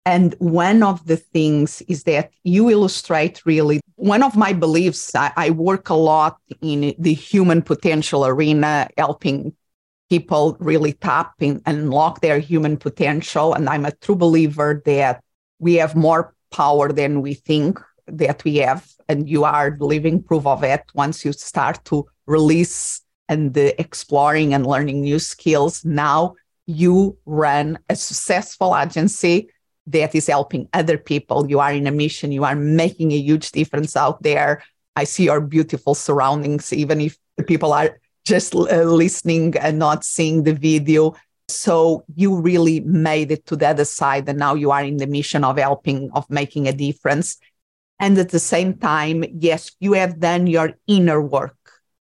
and 0.09 0.35
one 0.39 0.83
of 0.83 1.07
the 1.07 1.19
things 1.19 1.83
is 1.83 2.05
that 2.05 2.31
you 2.43 2.71
illustrate 2.71 3.45
really 3.45 3.79
one 3.97 4.23
of 4.23 4.37
my 4.37 4.55
beliefs. 4.55 5.15
I, 5.15 5.31
I, 5.37 5.51
work 5.51 5.91
a 5.91 5.95
lot 5.95 6.39
in 6.63 6.95
the 6.99 7.13
human 7.13 7.61
potential 7.61 8.25
arena, 8.25 8.89
helping 8.97 9.55
people 10.09 10.57
really 10.61 10.95
tap 10.95 11.35
and 11.41 11.61
unlock 11.67 12.23
their 12.23 12.39
human 12.39 12.79
potential. 12.79 13.53
And 13.53 13.69
I'm 13.69 13.85
a 13.85 13.93
true 13.93 14.17
believer 14.17 14.83
that 14.87 15.23
we 15.59 15.75
have 15.75 15.95
more 15.95 16.35
power 16.51 16.91
than 16.91 17.21
we 17.21 17.35
think 17.35 17.79
that 18.07 18.43
we 18.45 18.57
have. 18.57 18.91
And 19.11 19.29
you 19.29 19.45
are 19.45 19.77
living 19.79 20.23
proof 20.23 20.47
of 20.47 20.65
it 20.65 20.85
once 20.95 21.23
you 21.23 21.35
start 21.35 21.85
to 21.87 22.07
release 22.25 23.03
and 23.29 23.55
exploring 23.55 24.55
and 24.55 24.67
learning 24.67 25.03
new 25.03 25.19
skills. 25.19 25.85
Now 25.85 26.35
you 26.65 27.19
run 27.27 27.79
a 27.91 27.95
successful 27.95 28.75
agency 28.75 29.51
that 29.93 30.15
is 30.15 30.27
helping 30.27 30.69
other 30.73 30.99
people. 30.99 31.49
You 31.49 31.61
are 31.61 31.73
in 31.73 31.87
a 31.87 31.93
mission, 31.93 32.33
you 32.33 32.45
are 32.45 32.57
making 32.57 33.13
a 33.13 33.19
huge 33.19 33.53
difference 33.53 33.97
out 33.97 34.23
there. 34.23 34.63
I 34.97 35.05
see 35.05 35.25
your 35.25 35.41
beautiful 35.41 35.95
surroundings, 35.95 36.73
even 36.73 37.01
if 37.01 37.17
the 37.37 37.45
people 37.45 37.73
are 37.73 38.01
just 38.25 38.55
uh, 38.55 38.83
listening 38.83 39.57
and 39.57 39.79
not 39.79 40.05
seeing 40.05 40.43
the 40.43 40.55
video. 40.55 41.15
So 41.49 42.05
you 42.15 42.41
really 42.41 42.81
made 42.81 43.31
it 43.31 43.47
to 43.47 43.57
the 43.57 43.69
other 43.69 43.85
side, 43.85 44.29
and 44.29 44.39
now 44.39 44.55
you 44.55 44.71
are 44.71 44.85
in 44.85 44.99
the 44.99 45.07
mission 45.07 45.45
of 45.45 45.57
helping, 45.57 46.11
of 46.13 46.29
making 46.29 46.69
a 46.69 46.73
difference. 46.73 47.39
And 48.01 48.19
at 48.19 48.29
the 48.29 48.39
same 48.39 48.75
time, 48.75 49.25
yes, 49.33 49.73
you 49.81 49.95
have 49.95 50.21
done 50.21 50.47
your 50.47 50.75
inner 50.87 51.21
work 51.21 51.57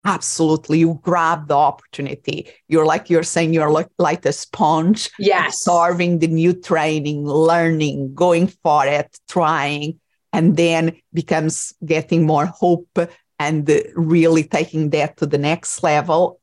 absolutely. 0.05 0.79
You 0.79 0.99
grab 1.01 1.47
the 1.47 1.55
opportunity. 1.55 2.49
You're 2.67 2.85
like 2.85 3.09
you're 3.09 3.23
saying 3.23 3.53
you're 3.53 3.71
like, 3.71 3.89
like 3.97 4.25
a 4.25 4.33
sponge. 4.33 5.09
Yes. 5.19 5.55
absorbing 5.55 6.19
the 6.19 6.27
new 6.27 6.53
training 6.53 7.25
learning 7.25 8.13
going 8.13 8.47
for 8.47 8.85
it 8.85 9.17
trying 9.27 9.99
and 10.31 10.57
then 10.57 10.95
becomes 11.13 11.73
getting 11.85 12.25
more 12.25 12.45
hope 12.45 12.97
and 13.39 13.69
really 13.95 14.43
taking 14.43 14.89
that 14.91 15.17
to 15.17 15.25
the 15.25 15.37
next 15.37 15.83
level. 15.83 16.39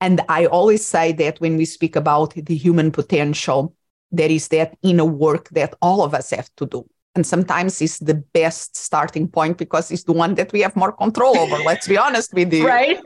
And 0.00 0.22
i 0.28 0.46
always 0.46 0.86
say 0.86 1.12
that 1.12 1.40
when 1.40 1.56
we 1.58 1.66
speak 1.66 1.94
about 1.94 2.34
the 2.34 2.56
human 2.56 2.90
potential 2.90 3.74
there 4.12 4.30
is 4.30 4.48
that 4.48 4.76
inner 4.82 5.04
work 5.04 5.48
that 5.50 5.74
all 5.80 6.02
of 6.02 6.14
us 6.14 6.30
have 6.30 6.50
to 6.56 6.66
do 6.66 6.88
and 7.14 7.26
sometimes 7.26 7.80
it's 7.82 7.98
the 7.98 8.14
best 8.14 8.76
starting 8.76 9.28
point 9.28 9.58
because 9.58 9.90
it's 9.90 10.04
the 10.04 10.12
one 10.12 10.34
that 10.34 10.52
we 10.52 10.60
have 10.60 10.76
more 10.76 10.92
control 10.92 11.36
over 11.38 11.58
let's 11.58 11.88
be 11.88 11.98
honest 11.98 12.32
with 12.34 12.52
you. 12.52 12.66
Right. 12.66 12.98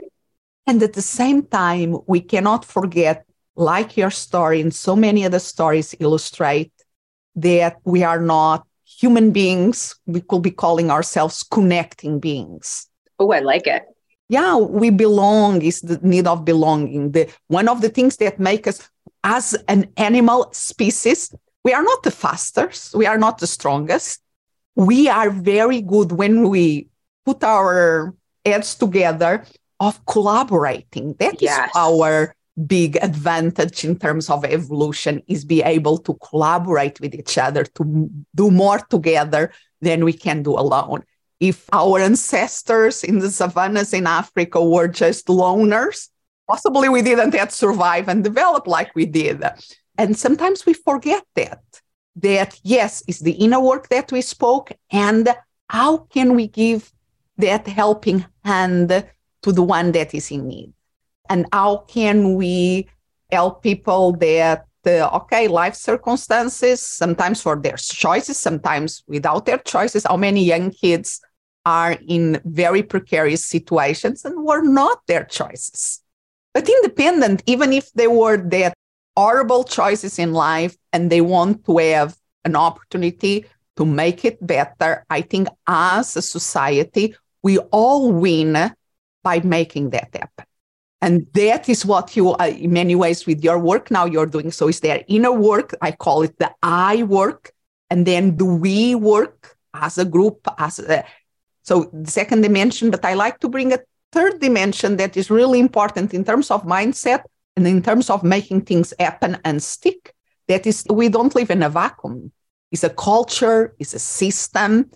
And 0.66 0.82
at 0.82 0.92
the 0.92 1.02
same 1.02 1.44
time 1.46 1.96
we 2.06 2.20
cannot 2.20 2.64
forget 2.64 3.24
like 3.56 3.96
your 3.96 4.10
story 4.10 4.60
and 4.60 4.74
so 4.74 4.96
many 4.96 5.24
other 5.24 5.38
stories 5.38 5.94
illustrate 6.00 6.72
that 7.36 7.76
we 7.84 8.02
are 8.02 8.20
not 8.20 8.66
human 8.84 9.30
beings. 9.32 9.96
We 10.06 10.20
could 10.20 10.42
be 10.42 10.50
calling 10.50 10.90
ourselves 10.90 11.42
connecting 11.42 12.20
beings. 12.20 12.88
Oh 13.18 13.30
i 13.30 13.40
like 13.40 13.66
it. 13.66 13.84
Yeah 14.28 14.56
we 14.56 14.90
belong 14.90 15.62
is 15.62 15.80
the 15.80 15.98
need 16.02 16.26
of 16.26 16.44
belonging. 16.44 17.12
The 17.12 17.30
one 17.48 17.68
of 17.68 17.80
the 17.80 17.88
things 17.88 18.16
that 18.18 18.38
make 18.38 18.66
us 18.66 18.90
as 19.22 19.54
an 19.68 19.90
animal 19.96 20.50
species 20.52 21.34
we 21.64 21.72
are 21.72 21.82
not 21.82 22.02
the 22.02 22.10
fastest, 22.10 22.94
we 22.94 23.06
are 23.06 23.18
not 23.18 23.38
the 23.38 23.46
strongest. 23.46 24.20
We 24.76 25.08
are 25.08 25.30
very 25.30 25.80
good 25.80 26.12
when 26.12 26.48
we 26.48 26.88
put 27.24 27.42
our 27.42 28.14
heads 28.44 28.74
together 28.74 29.44
of 29.80 30.04
collaborating. 30.06 31.14
That 31.18 31.40
yes. 31.40 31.68
is 31.68 31.76
our 31.76 32.34
big 32.66 32.96
advantage 33.02 33.84
in 33.84 33.98
terms 33.98 34.30
of 34.30 34.44
evolution 34.44 35.22
is 35.26 35.44
be 35.44 35.62
able 35.62 35.98
to 35.98 36.14
collaborate 36.14 37.00
with 37.00 37.14
each 37.14 37.36
other 37.36 37.64
to 37.64 38.08
do 38.34 38.50
more 38.50 38.78
together 38.78 39.52
than 39.80 40.04
we 40.04 40.12
can 40.12 40.42
do 40.42 40.52
alone 40.52 41.02
if 41.40 41.68
our 41.72 41.98
ancestors 41.98 43.02
in 43.02 43.18
the 43.18 43.28
savannas 43.28 43.92
in 43.92 44.06
africa 44.06 44.64
were 44.64 44.86
just 44.86 45.26
loners 45.26 46.10
possibly 46.46 46.88
we 46.88 47.02
didn't 47.02 47.34
yet 47.34 47.50
survive 47.52 48.08
and 48.08 48.22
develop 48.22 48.68
like 48.68 48.94
we 48.94 49.04
did 49.04 49.42
and 49.96 50.16
sometimes 50.16 50.66
we 50.66 50.74
forget 50.74 51.24
that, 51.34 51.62
that 52.16 52.58
yes, 52.62 53.02
it's 53.06 53.20
the 53.20 53.32
inner 53.32 53.60
work 53.60 53.88
that 53.88 54.10
we 54.10 54.22
spoke. 54.22 54.72
And 54.90 55.28
how 55.68 55.98
can 55.98 56.34
we 56.34 56.48
give 56.48 56.92
that 57.38 57.66
helping 57.66 58.24
hand 58.44 58.88
to 59.42 59.52
the 59.52 59.62
one 59.62 59.92
that 59.92 60.14
is 60.14 60.30
in 60.30 60.48
need? 60.48 60.72
And 61.28 61.46
how 61.52 61.78
can 61.88 62.34
we 62.34 62.88
help 63.30 63.62
people 63.62 64.12
that, 64.16 64.66
uh, 64.86 65.08
okay, 65.14 65.48
life 65.48 65.74
circumstances, 65.74 66.82
sometimes 66.82 67.40
for 67.40 67.56
their 67.56 67.76
choices, 67.76 68.36
sometimes 68.36 69.02
without 69.06 69.46
their 69.46 69.58
choices, 69.58 70.04
how 70.04 70.16
many 70.16 70.44
young 70.44 70.70
kids 70.70 71.20
are 71.64 71.96
in 72.06 72.40
very 72.44 72.82
precarious 72.82 73.44
situations 73.44 74.24
and 74.24 74.44
were 74.44 74.62
not 74.62 75.00
their 75.06 75.24
choices. 75.24 76.00
But 76.52 76.68
independent, 76.68 77.42
even 77.46 77.72
if 77.72 77.90
they 77.92 78.06
were 78.06 78.36
that 78.50 78.74
horrible 79.16 79.64
choices 79.64 80.18
in 80.18 80.32
life 80.32 80.76
and 80.92 81.10
they 81.10 81.20
want 81.20 81.64
to 81.66 81.78
have 81.78 82.16
an 82.44 82.56
opportunity 82.56 83.46
to 83.76 83.84
make 83.84 84.24
it 84.24 84.44
better, 84.44 85.04
I 85.10 85.22
think 85.22 85.48
as 85.66 86.16
a 86.16 86.22
society, 86.22 87.16
we 87.42 87.58
all 87.58 88.12
win 88.12 88.74
by 89.22 89.40
making 89.40 89.90
that 89.90 90.14
happen. 90.14 90.46
And 91.00 91.26
that 91.34 91.68
is 91.68 91.84
what 91.84 92.16
you, 92.16 92.30
uh, 92.30 92.46
in 92.46 92.72
many 92.72 92.94
ways, 92.94 93.26
with 93.26 93.44
your 93.44 93.58
work 93.58 93.90
now 93.90 94.06
you're 94.06 94.26
doing. 94.26 94.50
So 94.50 94.68
is 94.68 94.80
there 94.80 95.04
inner 95.08 95.32
work? 95.32 95.74
I 95.82 95.92
call 95.92 96.22
it 96.22 96.38
the 96.38 96.50
I 96.62 97.02
work. 97.02 97.52
And 97.90 98.06
then 98.06 98.36
do 98.36 98.46
we 98.46 98.94
work 98.94 99.56
as 99.74 99.98
a 99.98 100.04
group? 100.04 100.48
As 100.56 100.78
a, 100.78 101.04
so 101.62 101.90
the 101.92 102.10
second 102.10 102.40
dimension, 102.40 102.90
but 102.90 103.04
I 103.04 103.14
like 103.14 103.40
to 103.40 103.48
bring 103.48 103.72
a 103.72 103.80
third 104.12 104.40
dimension 104.40 104.96
that 104.96 105.16
is 105.16 105.30
really 105.30 105.60
important 105.60 106.14
in 106.14 106.24
terms 106.24 106.50
of 106.50 106.62
mindset 106.62 107.24
and 107.56 107.66
in 107.66 107.82
terms 107.82 108.10
of 108.10 108.22
making 108.22 108.62
things 108.62 108.92
happen 108.98 109.38
and 109.44 109.62
stick, 109.62 110.14
that 110.48 110.66
is, 110.66 110.84
we 110.90 111.08
don't 111.08 111.34
live 111.34 111.50
in 111.50 111.62
a 111.62 111.68
vacuum. 111.68 112.32
It's 112.72 112.84
a 112.84 112.90
culture, 112.90 113.74
it's 113.78 113.94
a 113.94 113.98
system 113.98 114.90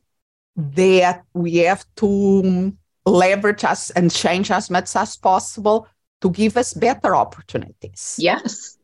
that 0.57 1.23
we 1.35 1.57
have 1.57 1.85
to 1.97 2.77
leverage 3.07 3.65
us 3.65 3.91
and 3.91 4.11
change 4.11 4.51
as 4.51 4.71
much 4.71 4.95
as 4.97 5.17
possible 5.17 5.87
to 6.21 6.31
give 6.31 6.57
us 6.57 6.75
better 6.75 7.15
opportunities. 7.15 8.17
Yes. 8.19 8.77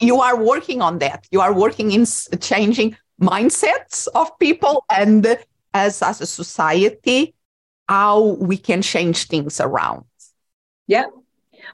You 0.00 0.20
are 0.20 0.42
working 0.42 0.82
on 0.82 0.98
that. 0.98 1.26
You 1.30 1.40
are 1.40 1.52
working 1.52 1.92
in 1.92 2.04
changing 2.40 2.96
mindsets 3.20 4.08
of 4.14 4.36
people 4.38 4.84
and 4.90 5.38
as, 5.72 6.02
as 6.02 6.20
a 6.20 6.26
society, 6.26 7.34
how 7.88 8.20
we 8.40 8.56
can 8.56 8.82
change 8.82 9.26
things 9.26 9.60
around. 9.60 10.04
Yeah, 10.86 11.04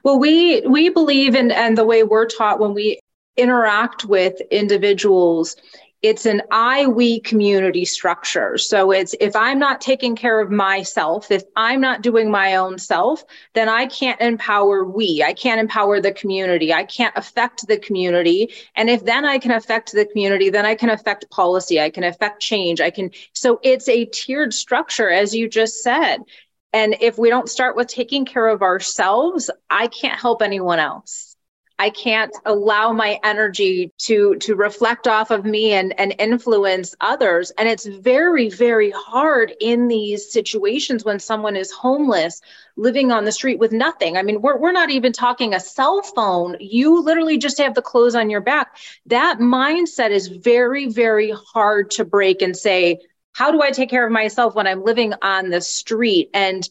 well, 0.03 0.19
we 0.19 0.61
we 0.61 0.89
believe 0.89 1.35
in 1.35 1.51
and 1.51 1.77
the 1.77 1.85
way 1.85 2.03
we're 2.03 2.27
taught 2.27 2.59
when 2.59 2.73
we 2.73 2.99
interact 3.35 4.05
with 4.05 4.39
individuals 4.51 5.55
it's 6.03 6.27
an 6.27 6.43
I 6.51 6.85
we 6.85 7.19
community 7.21 7.83
structure. 7.83 8.57
So 8.57 8.91
it's 8.91 9.15
if 9.19 9.35
I'm 9.35 9.57
not 9.57 9.81
taking 9.81 10.15
care 10.15 10.39
of 10.39 10.51
myself, 10.51 11.31
if 11.31 11.43
I'm 11.55 11.81
not 11.81 12.03
doing 12.03 12.29
my 12.29 12.55
own 12.55 12.77
self, 12.77 13.23
then 13.53 13.67
I 13.67 13.87
can't 13.87 14.21
empower 14.21 14.85
we. 14.85 15.23
I 15.25 15.33
can't 15.33 15.59
empower 15.59 15.99
the 15.99 16.11
community. 16.11 16.71
I 16.71 16.83
can't 16.83 17.15
affect 17.17 17.67
the 17.67 17.79
community. 17.79 18.53
And 18.75 18.89
if 18.89 19.05
then 19.05 19.25
I 19.25 19.39
can 19.39 19.51
affect 19.51 19.91
the 19.91 20.05
community, 20.05 20.49
then 20.49 20.65
I 20.65 20.75
can 20.75 20.91
affect 20.91 21.29
policy. 21.31 21.81
I 21.81 21.89
can 21.89 22.03
affect 22.03 22.41
change. 22.41 22.79
I 22.79 22.91
can. 22.91 23.09
So 23.33 23.59
it's 23.63 23.89
a 23.89 24.05
tiered 24.05 24.53
structure, 24.53 25.09
as 25.09 25.33
you 25.33 25.49
just 25.49 25.81
said 25.81 26.19
And 26.77 26.95
if 27.01 27.17
we 27.17 27.29
don't 27.29 27.49
start 27.49 27.75
with 27.75 27.87
taking 27.87 28.23
care 28.23 28.47
of 28.47 28.61
ourselves, 28.61 29.49
I 29.67 29.87
can't 29.87 30.19
help 30.19 30.43
anyone 30.43 30.77
else. 30.77 31.35
I 31.79 31.89
can't 31.89 32.31
allow 32.45 32.93
my 32.93 33.19
energy 33.23 33.91
to 34.03 34.35
to 34.35 34.55
reflect 34.55 35.07
off 35.07 35.31
of 35.31 35.43
me 35.43 35.73
and 35.73 35.99
and 35.99 36.13
influence 36.19 36.93
others 37.01 37.51
and 37.57 37.67
it's 37.67 37.85
very 37.85 38.49
very 38.49 38.91
hard 38.91 39.53
in 39.59 39.87
these 39.87 40.31
situations 40.31 41.03
when 41.03 41.19
someone 41.19 41.55
is 41.55 41.71
homeless 41.71 42.41
living 42.75 43.11
on 43.11 43.25
the 43.25 43.31
street 43.31 43.57
with 43.57 43.71
nothing. 43.71 44.15
I 44.15 44.21
mean 44.21 44.41
we're 44.43 44.57
we're 44.57 44.71
not 44.71 44.91
even 44.91 45.13
talking 45.13 45.55
a 45.55 45.59
cell 45.59 46.03
phone. 46.03 46.57
You 46.59 47.01
literally 47.03 47.39
just 47.39 47.57
have 47.57 47.73
the 47.73 47.81
clothes 47.81 48.15
on 48.15 48.29
your 48.29 48.41
back. 48.41 48.77
That 49.07 49.39
mindset 49.39 50.11
is 50.11 50.27
very 50.27 50.87
very 50.89 51.31
hard 51.31 51.89
to 51.91 52.05
break 52.05 52.43
and 52.43 52.55
say 52.55 52.99
how 53.37 53.51
do 53.51 53.61
I 53.61 53.69
take 53.69 53.91
care 53.91 54.03
of 54.03 54.11
myself 54.11 54.55
when 54.55 54.65
I'm 54.65 54.83
living 54.83 55.13
on 55.21 55.51
the 55.51 55.61
street 55.61 56.31
and 56.33 56.67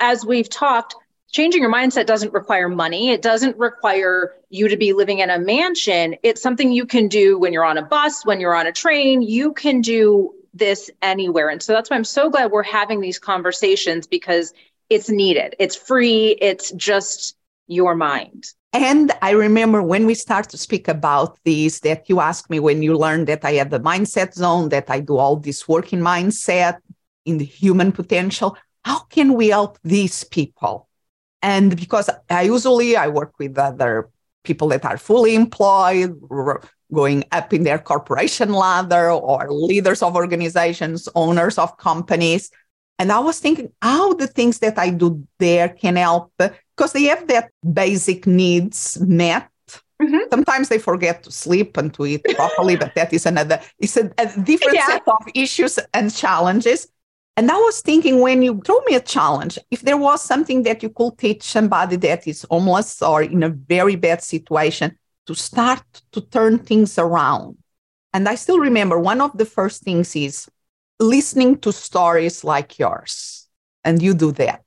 as 0.00 0.24
we've 0.24 0.48
talked 0.48 0.94
changing 1.32 1.60
your 1.60 1.70
mindset 1.70 2.06
doesn't 2.06 2.32
require 2.32 2.66
money. 2.68 3.10
It 3.10 3.20
doesn't 3.20 3.58
require 3.58 4.32
you 4.48 4.68
to 4.68 4.76
be 4.78 4.94
living 4.94 5.18
in 5.18 5.28
a 5.28 5.38
mansion. 5.38 6.16
It's 6.22 6.40
something 6.40 6.72
you 6.72 6.86
can 6.86 7.08
do 7.08 7.38
when 7.38 7.52
you're 7.52 7.64
on 7.64 7.76
a 7.76 7.82
bus, 7.82 8.24
when 8.24 8.40
you're 8.40 8.56
on 8.56 8.66
a 8.66 8.72
train. 8.72 9.20
You 9.20 9.52
can 9.52 9.82
do 9.82 10.34
this 10.54 10.90
anywhere. 11.02 11.50
And 11.50 11.62
so 11.62 11.74
that's 11.74 11.90
why 11.90 11.96
I'm 11.96 12.04
so 12.04 12.30
glad 12.30 12.50
we're 12.50 12.62
having 12.62 13.00
these 13.00 13.18
conversations 13.18 14.06
because 14.06 14.54
it's 14.88 15.10
needed. 15.10 15.56
It's 15.58 15.76
free. 15.76 16.28
It's 16.40 16.72
just 16.72 17.36
your 17.68 17.94
mind. 17.94 18.46
And 18.72 19.10
I 19.20 19.30
remember 19.32 19.82
when 19.82 20.06
we 20.06 20.14
start 20.14 20.48
to 20.50 20.58
speak 20.58 20.86
about 20.86 21.38
this, 21.44 21.80
that 21.80 22.08
you 22.08 22.20
asked 22.20 22.50
me 22.50 22.60
when 22.60 22.82
you 22.82 22.96
learned 22.96 23.26
that 23.26 23.44
I 23.44 23.52
had 23.52 23.70
the 23.70 23.80
mindset 23.80 24.32
zone, 24.34 24.68
that 24.68 24.88
I 24.88 25.00
do 25.00 25.16
all 25.16 25.36
this 25.36 25.66
work 25.66 25.92
in 25.92 26.00
mindset, 26.00 26.78
in 27.24 27.38
the 27.38 27.44
human 27.44 27.90
potential. 27.90 28.56
How 28.84 29.00
can 29.00 29.34
we 29.34 29.48
help 29.48 29.78
these 29.82 30.22
people? 30.22 30.88
And 31.42 31.76
because 31.76 32.08
I 32.28 32.42
usually 32.42 32.96
I 32.96 33.08
work 33.08 33.32
with 33.38 33.58
other 33.58 34.08
people 34.44 34.68
that 34.68 34.84
are 34.84 34.98
fully 34.98 35.34
employed, 35.34 36.20
going 36.92 37.24
up 37.32 37.52
in 37.52 37.64
their 37.64 37.78
corporation 37.78 38.52
ladder, 38.52 39.10
or 39.10 39.50
leaders 39.50 40.02
of 40.02 40.16
organizations, 40.16 41.08
owners 41.14 41.58
of 41.58 41.76
companies. 41.76 42.50
And 43.00 43.10
I 43.10 43.18
was 43.18 43.40
thinking 43.40 43.72
how 43.80 44.12
the 44.12 44.26
things 44.26 44.58
that 44.58 44.78
I 44.78 44.90
do 44.90 45.26
there 45.38 45.70
can 45.70 45.96
help 45.96 46.32
because 46.36 46.92
they 46.92 47.04
have 47.04 47.26
that 47.28 47.50
basic 47.72 48.26
needs 48.26 49.00
met. 49.00 49.48
Mm-hmm. 50.02 50.28
Sometimes 50.28 50.68
they 50.68 50.78
forget 50.78 51.22
to 51.22 51.32
sleep 51.32 51.78
and 51.78 51.94
to 51.94 52.04
eat 52.04 52.22
properly, 52.34 52.76
but 52.76 52.94
that 52.96 53.10
is 53.14 53.24
another, 53.24 53.58
it's 53.78 53.96
a, 53.96 54.10
a 54.18 54.26
different 54.42 54.74
yeah. 54.74 54.86
set 54.86 55.08
of 55.08 55.26
issues 55.34 55.78
and 55.94 56.14
challenges. 56.14 56.88
And 57.38 57.50
I 57.50 57.56
was 57.56 57.80
thinking 57.80 58.20
when 58.20 58.42
you 58.42 58.60
throw 58.66 58.78
me 58.80 58.96
a 58.96 59.00
challenge, 59.00 59.58
if 59.70 59.80
there 59.80 59.96
was 59.96 60.22
something 60.22 60.62
that 60.64 60.82
you 60.82 60.90
could 60.90 61.16
teach 61.16 61.42
somebody 61.42 61.96
that 61.96 62.26
is 62.26 62.44
homeless 62.50 63.00
or 63.00 63.22
in 63.22 63.42
a 63.42 63.48
very 63.48 63.96
bad 63.96 64.22
situation 64.22 64.98
to 65.26 65.34
start 65.34 65.82
to 66.12 66.20
turn 66.20 66.58
things 66.58 66.98
around. 66.98 67.56
And 68.12 68.28
I 68.28 68.34
still 68.34 68.58
remember 68.58 68.98
one 68.98 69.22
of 69.22 69.38
the 69.38 69.46
first 69.46 69.84
things 69.84 70.14
is 70.14 70.50
listening 71.00 71.58
to 71.58 71.72
stories 71.72 72.44
like 72.44 72.78
yours. 72.78 73.48
And 73.82 74.02
you 74.02 74.14
do 74.14 74.30
that, 74.32 74.62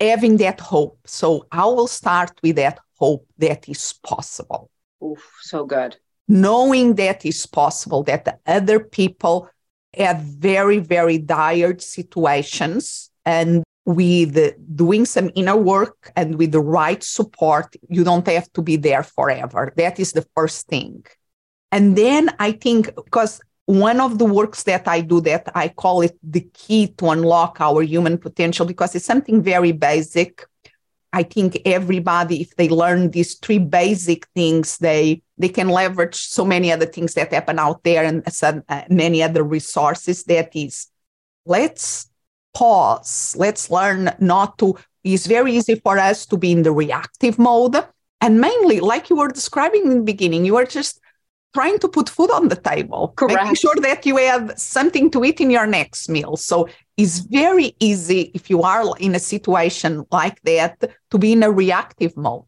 having 0.00 0.36
that 0.38 0.60
hope. 0.60 0.98
So 1.04 1.46
I 1.50 1.64
will 1.66 1.88
start 1.88 2.32
with 2.42 2.56
that 2.56 2.78
hope 2.98 3.26
that 3.38 3.68
is 3.68 3.94
possible. 4.04 4.70
Oof, 5.04 5.28
so 5.42 5.66
good. 5.66 5.96
Knowing 6.28 6.94
that 6.94 7.26
is 7.26 7.44
possible, 7.44 8.04
that 8.04 8.24
the 8.24 8.38
other 8.46 8.78
people 8.78 9.50
at 9.98 10.20
very, 10.20 10.78
very 10.78 11.18
dire 11.18 11.78
situations. 11.78 13.10
And 13.26 13.64
with 13.84 14.54
doing 14.76 15.04
some 15.04 15.30
inner 15.34 15.56
work 15.56 16.12
and 16.14 16.38
with 16.38 16.52
the 16.52 16.60
right 16.60 17.02
support, 17.02 17.74
you 17.88 18.04
don't 18.04 18.26
have 18.28 18.52
to 18.52 18.62
be 18.62 18.76
there 18.76 19.02
forever. 19.02 19.72
That 19.76 19.98
is 19.98 20.12
the 20.12 20.24
first 20.36 20.68
thing. 20.68 21.04
And 21.72 21.96
then 21.96 22.30
I 22.38 22.52
think, 22.52 22.94
because 22.94 23.40
one 23.66 24.00
of 24.00 24.18
the 24.18 24.24
works 24.24 24.64
that 24.64 24.88
I 24.88 25.00
do 25.00 25.20
that 25.22 25.50
I 25.54 25.68
call 25.68 26.02
it 26.02 26.18
the 26.22 26.40
key 26.52 26.88
to 26.98 27.10
unlock 27.10 27.60
our 27.60 27.82
human 27.82 28.18
potential, 28.18 28.66
because 28.66 28.94
it's 28.94 29.04
something 29.04 29.42
very 29.42 29.72
basic. 29.72 30.46
I 31.12 31.24
think 31.24 31.60
everybody, 31.66 32.40
if 32.40 32.56
they 32.56 32.70
learn 32.70 33.10
these 33.10 33.34
three 33.34 33.58
basic 33.58 34.26
things, 34.34 34.78
they 34.78 35.22
they 35.36 35.50
can 35.50 35.68
leverage 35.68 36.16
so 36.16 36.44
many 36.44 36.72
other 36.72 36.86
things 36.86 37.14
that 37.14 37.32
happen 37.32 37.58
out 37.58 37.82
there 37.84 38.04
and 38.04 38.22
some, 38.32 38.62
uh, 38.68 38.82
many 38.88 39.22
other 39.22 39.42
resources. 39.42 40.24
That 40.24 40.56
is, 40.56 40.88
let's 41.44 42.10
pause. 42.54 43.34
Let's 43.36 43.70
learn 43.70 44.10
not 44.20 44.56
to. 44.58 44.78
It's 45.04 45.26
very 45.26 45.52
easy 45.54 45.74
for 45.74 45.98
us 45.98 46.24
to 46.26 46.38
be 46.38 46.52
in 46.52 46.62
the 46.62 46.72
reactive 46.72 47.38
mode, 47.38 47.76
and 48.20 48.40
mainly, 48.40 48.80
like 48.80 49.10
you 49.10 49.16
were 49.16 49.28
describing 49.28 49.82
in 49.82 49.98
the 49.98 50.04
beginning, 50.04 50.46
you 50.46 50.56
are 50.56 50.64
just 50.64 51.00
trying 51.54 51.78
to 51.78 51.88
put 51.88 52.08
food 52.08 52.30
on 52.30 52.48
the 52.48 52.56
table, 52.56 53.12
Correct. 53.16 53.42
making 53.42 53.54
sure 53.56 53.74
that 53.82 54.06
you 54.06 54.16
have 54.16 54.52
something 54.56 55.10
to 55.10 55.24
eat 55.24 55.40
in 55.40 55.50
your 55.50 55.66
next 55.66 56.08
meal. 56.08 56.36
So 56.36 56.68
it's 56.96 57.18
very 57.20 57.74
easy 57.80 58.30
if 58.34 58.48
you 58.48 58.62
are 58.62 58.96
in 58.98 59.14
a 59.14 59.18
situation 59.18 60.04
like 60.10 60.40
that 60.42 60.82
to 61.10 61.18
be 61.18 61.32
in 61.32 61.42
a 61.42 61.50
reactive 61.50 62.16
mode 62.16 62.44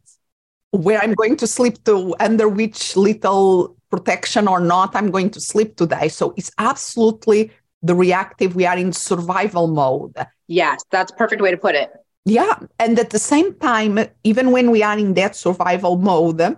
where 0.71 0.99
I'm 0.99 1.13
going 1.13 1.37
to 1.37 1.47
sleep 1.47 1.83
to 1.85 2.15
under 2.19 2.49
which 2.49 2.95
little 2.97 3.75
protection 3.89 4.47
or 4.47 4.59
not 4.59 4.95
I'm 4.95 5.11
going 5.11 5.29
to 5.31 5.39
sleep 5.39 5.77
today. 5.77 6.09
So 6.09 6.33
it's 6.37 6.51
absolutely 6.57 7.51
the 7.81 7.95
reactive. 7.95 8.55
We 8.55 8.65
are 8.65 8.77
in 8.77 8.91
survival 8.91 9.67
mode. 9.67 10.15
Yes, 10.47 10.83
that's 10.91 11.11
perfect 11.11 11.41
way 11.41 11.51
to 11.51 11.57
put 11.57 11.75
it. 11.75 11.91
Yeah. 12.25 12.57
And 12.79 12.97
at 12.99 13.11
the 13.11 13.19
same 13.19 13.53
time, 13.55 13.99
even 14.23 14.51
when 14.51 14.71
we 14.71 14.81
are 14.83 14.97
in 14.97 15.13
that 15.13 15.35
survival 15.35 15.97
mode, 15.97 16.57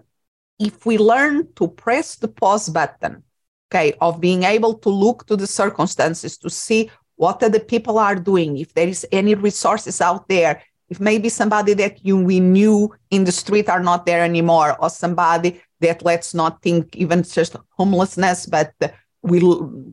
if 0.59 0.85
we 0.85 0.97
learn 0.97 1.47
to 1.55 1.67
press 1.67 2.15
the 2.15 2.27
pause 2.27 2.69
button, 2.69 3.23
okay, 3.69 3.93
of 4.01 4.19
being 4.19 4.43
able 4.43 4.73
to 4.75 4.89
look 4.89 5.25
to 5.27 5.35
the 5.35 5.47
circumstances 5.47 6.37
to 6.37 6.49
see 6.49 6.89
what 7.15 7.39
the 7.39 7.59
people 7.59 7.97
are 7.97 8.15
doing, 8.15 8.57
if 8.57 8.73
there 8.73 8.87
is 8.87 9.05
any 9.11 9.35
resources 9.35 10.01
out 10.01 10.27
there, 10.27 10.63
if 10.89 10.99
maybe 10.99 11.29
somebody 11.29 11.73
that 11.73 12.05
you 12.05 12.17
we 12.17 12.39
knew 12.39 12.93
in 13.11 13.25
the 13.25 13.31
street 13.31 13.69
are 13.69 13.83
not 13.83 14.05
there 14.05 14.23
anymore, 14.23 14.77
or 14.81 14.89
somebody 14.89 15.61
that 15.81 16.03
let's 16.03 16.33
not 16.33 16.61
think 16.61 16.95
even 16.95 17.23
just 17.23 17.55
homelessness, 17.77 18.45
but 18.45 18.73
will 19.21 19.83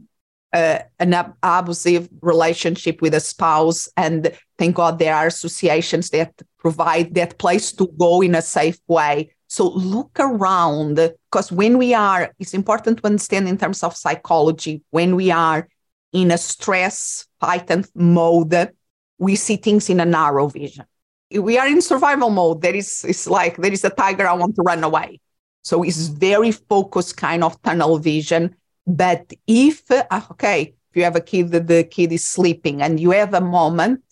uh, 0.53 0.79
an 1.01 1.35
abusive 1.43 2.09
relationship 2.23 3.03
with 3.03 3.13
a 3.15 3.21
spouse. 3.21 3.89
And 3.97 4.33
thank 4.57 4.77
God 4.77 4.99
there 4.99 5.15
are 5.15 5.27
associations 5.27 6.11
that 6.11 6.33
provide 6.59 7.15
that 7.15 7.39
place 7.39 7.73
to 7.73 7.89
go 7.99 8.23
in 8.23 8.37
a 8.37 8.43
safe 8.43 8.79
way. 8.87 9.34
So 9.55 9.69
look 9.69 10.19
around 10.19 10.97
because 10.97 11.53
when 11.53 11.79
we 11.79 11.95
are, 11.95 12.35
it's 12.41 12.55
important 12.55 12.99
to 12.99 13.07
understand 13.07 13.47
in 13.47 13.57
terms 13.57 13.85
of 13.85 13.97
psychology, 13.97 14.83
when 14.91 15.15
we 15.15 15.31
are 15.31 15.69
in 16.13 16.33
a 16.33 16.39
stress 16.39 17.25
fighting 17.39 17.85
mode, 17.95 18.73
we 19.17 19.37
see 19.37 19.55
things 19.55 19.89
in 19.89 20.01
a 20.01 20.05
narrow 20.05 20.49
vision. 20.49 20.87
We 21.31 21.57
are 21.57 21.69
in 21.69 21.83
survival 21.83 22.31
mode. 22.31 22.63
There 22.63 22.75
is, 22.75 23.05
it's 23.07 23.29
like 23.29 23.57
there 23.57 23.73
is 23.73 23.85
a 23.85 23.91
tiger, 23.91 24.27
I 24.27 24.33
want 24.33 24.57
to 24.57 24.63
run 24.63 24.83
away. 24.83 25.21
So 25.63 25.85
it's 25.85 26.09
very 26.09 26.51
focused 26.51 27.17
kind 27.17 27.45
of 27.45 27.63
tunnel 27.63 27.99
vision. 27.99 28.57
But 28.85 29.33
if, 29.47 29.89
uh, 29.89 30.03
okay, 30.33 30.75
if 30.91 30.97
you 30.97 31.05
have 31.05 31.15
a 31.15 31.21
kid, 31.21 31.53
that 31.53 31.69
the 31.69 31.85
kid 31.85 32.11
is 32.11 32.25
sleeping 32.25 32.83
and 32.83 32.99
you 32.99 33.13
have 33.13 33.35
a 33.35 33.41
moment, 33.41 34.03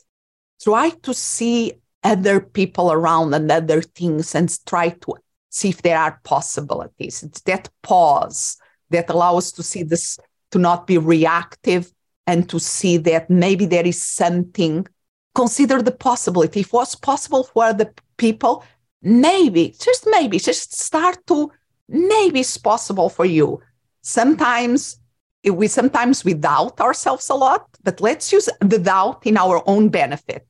try 0.62 0.90
to 0.90 1.12
see 1.12 1.72
other 2.04 2.38
people 2.38 2.92
around 2.92 3.34
and 3.34 3.50
other 3.50 3.82
things 3.82 4.36
and 4.36 4.48
try 4.66 4.90
to 4.90 5.16
see 5.52 5.68
if 5.68 5.82
there 5.82 5.98
are 5.98 6.18
possibilities. 6.24 7.22
It's 7.22 7.42
that 7.42 7.68
pause 7.82 8.56
that 8.90 9.10
allows 9.10 9.44
us 9.44 9.52
to 9.52 9.62
see 9.62 9.82
this, 9.82 10.18
to 10.50 10.58
not 10.58 10.86
be 10.86 10.98
reactive 10.98 11.92
and 12.26 12.48
to 12.48 12.58
see 12.58 12.96
that 12.96 13.28
maybe 13.28 13.66
there 13.66 13.86
is 13.86 14.02
something. 14.02 14.86
Consider 15.34 15.82
the 15.82 15.92
possibility. 15.92 16.60
If 16.60 16.72
was 16.72 16.94
possible 16.94 17.44
for 17.44 17.72
the 17.74 17.92
people, 18.16 18.64
maybe, 19.02 19.74
just 19.78 20.06
maybe, 20.10 20.38
just 20.38 20.74
start 20.74 21.18
to 21.26 21.52
maybe 21.88 22.40
it's 22.40 22.56
possible 22.56 23.10
for 23.10 23.26
you. 23.26 23.60
Sometimes 24.00 24.98
we 25.44 25.68
sometimes 25.68 26.24
we 26.24 26.34
doubt 26.34 26.80
ourselves 26.80 27.28
a 27.28 27.34
lot, 27.34 27.66
but 27.82 28.00
let's 28.00 28.32
use 28.32 28.48
the 28.60 28.78
doubt 28.78 29.26
in 29.26 29.36
our 29.36 29.62
own 29.66 29.90
benefit. 29.90 30.46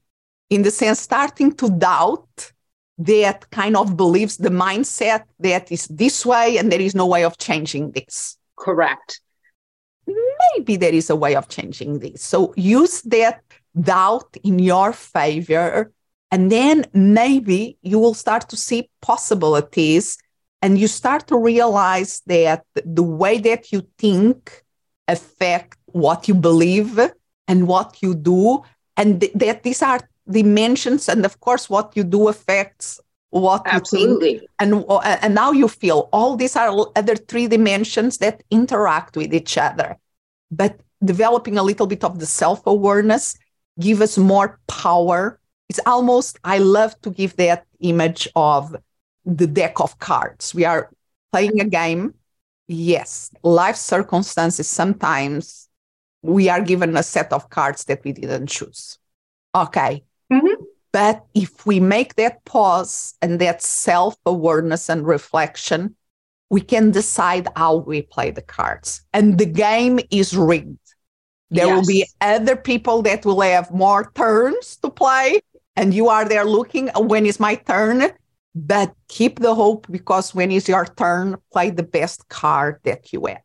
In 0.51 0.63
the 0.63 0.71
sense, 0.71 1.01
starting 1.01 1.53
to 1.57 1.71
doubt 1.71 2.52
that 3.05 3.51
kind 3.51 3.77
of 3.77 3.97
believes 3.97 4.37
the 4.37 4.51
mindset 4.51 5.25
that 5.41 5.71
is 5.71 5.87
this 5.89 6.25
way 6.27 6.59
and 6.59 6.71
there 6.71 6.81
is 6.81 6.95
no 6.95 7.07
way 7.07 7.25
of 7.25 7.39
changing 7.39 7.93
this. 7.93 8.37
Correct. 8.57 9.21
Maybe 10.07 10.77
there 10.77 10.93
is 10.93 11.11
a 11.11 11.17
way 11.17 11.35
of 11.35 11.49
changing 11.49 12.01
this. 12.01 12.23
So 12.23 12.53
use 12.57 13.03
that 13.03 13.43
doubt 13.81 14.37
in 14.45 14.59
your 14.59 14.93
favor. 14.93 15.93
And 16.31 16.51
then 16.51 16.87
maybe 16.93 17.79
you 17.83 17.99
will 17.99 18.15
start 18.15 18.49
to 18.51 18.57
see 18.57 18.89
possibilities 19.01 20.19
and 20.61 20.79
you 20.79 20.89
start 20.89 21.27
to 21.29 21.37
realize 21.37 22.23
that 22.27 22.65
the 22.75 23.03
way 23.03 23.39
that 23.39 23.73
you 23.73 23.87
think 23.99 24.63
affect 25.09 25.79
what 25.87 26.29
you 26.29 26.35
believe 26.35 26.99
and 27.49 27.67
what 27.67 27.99
you 28.01 28.15
do 28.15 28.63
and 28.97 29.21
th- 29.21 29.33
that 29.35 29.63
these 29.63 29.83
are 29.83 30.01
dimensions 30.33 31.09
and 31.09 31.25
of 31.25 31.41
course 31.41 31.71
what 31.71 31.97
you 31.97 32.05
do 32.05 32.29
affects 32.29 33.01
what 33.33 33.63
absolutely 33.65 34.33
you 34.33 34.39
think. 34.41 34.51
and 34.59 34.85
uh, 34.89 35.19
and 35.23 35.35
now 35.35 35.53
you 35.53 35.67
feel 35.67 36.11
all 36.13 36.37
these 36.37 36.55
are 36.55 36.87
other 36.95 37.17
three 37.17 37.47
dimensions 37.47 38.19
that 38.19 38.43
interact 38.51 39.17
with 39.17 39.33
each 39.33 39.57
other. 39.57 39.97
But 40.51 40.81
developing 41.03 41.57
a 41.57 41.63
little 41.63 41.87
bit 41.87 42.05
of 42.05 42.19
the 42.19 42.27
self-awareness 42.27 43.39
give 43.81 44.03
us 44.03 44.19
more 44.19 44.61
power. 44.69 45.41
It's 45.71 45.81
almost 45.87 46.39
i 46.45 46.59
love 46.59 47.01
to 47.01 47.11
give 47.11 47.35
that 47.37 47.65
image 47.81 48.29
of 48.37 48.77
the 49.25 49.47
deck 49.47 49.81
of 49.81 49.99
cards. 49.99 50.55
We 50.55 50.67
are 50.67 50.91
playing 51.33 51.59
a 51.61 51.65
game. 51.65 52.15
Yes 52.69 53.31
life 53.43 53.77
circumstances 53.77 54.69
sometimes 54.69 55.69
we 56.21 56.49
are 56.51 56.61
given 56.61 56.97
a 56.97 57.03
set 57.03 57.33
of 57.33 57.49
cards 57.49 57.85
that 57.85 58.05
we 58.05 58.13
didn't 58.13 58.49
choose. 58.49 58.99
Okay 59.55 60.05
mm-hmm. 60.33 60.63
but 60.93 61.25
if 61.35 61.67
we 61.67 61.79
make 61.81 62.15
that 62.17 62.45
pause 62.45 63.15
and 63.23 63.41
that 63.41 63.63
self-awareness 63.63 64.89
and 64.89 65.07
reflection 65.07 65.95
we 66.51 66.61
can 66.61 66.91
decide 66.91 67.49
how 67.57 67.77
we 67.77 68.03
play 68.03 68.31
the 68.31 68.43
cards 68.43 69.03
and 69.13 69.39
the 69.39 69.47
game 69.47 70.01
is 70.11 70.37
rigged 70.37 70.79
there 71.53 71.67
yes. 71.67 71.77
will 71.77 71.87
be 71.87 72.07
other 72.23 72.57
people 72.57 73.03
that 73.03 73.27
will 73.27 73.43
have 73.43 73.71
more 73.71 74.11
turns 74.15 74.79
to 74.79 74.89
play, 74.89 75.41
and 75.77 75.93
you 75.93 76.09
are 76.09 76.25
there 76.25 76.47
looking 76.47 76.89
when 76.97 77.27
is 77.27 77.39
my 77.39 77.57
turn. 77.57 78.11
But 78.55 78.95
keep 79.09 79.39
the 79.39 79.55
hope 79.55 79.87
because 79.91 80.35
when 80.35 80.51
is 80.51 80.67
your 80.67 80.87
turn, 80.87 81.37
play 81.53 81.69
the 81.69 81.83
best 81.83 82.27
card 82.31 82.81
that 82.85 83.13
you 83.13 83.27
have. 83.27 83.45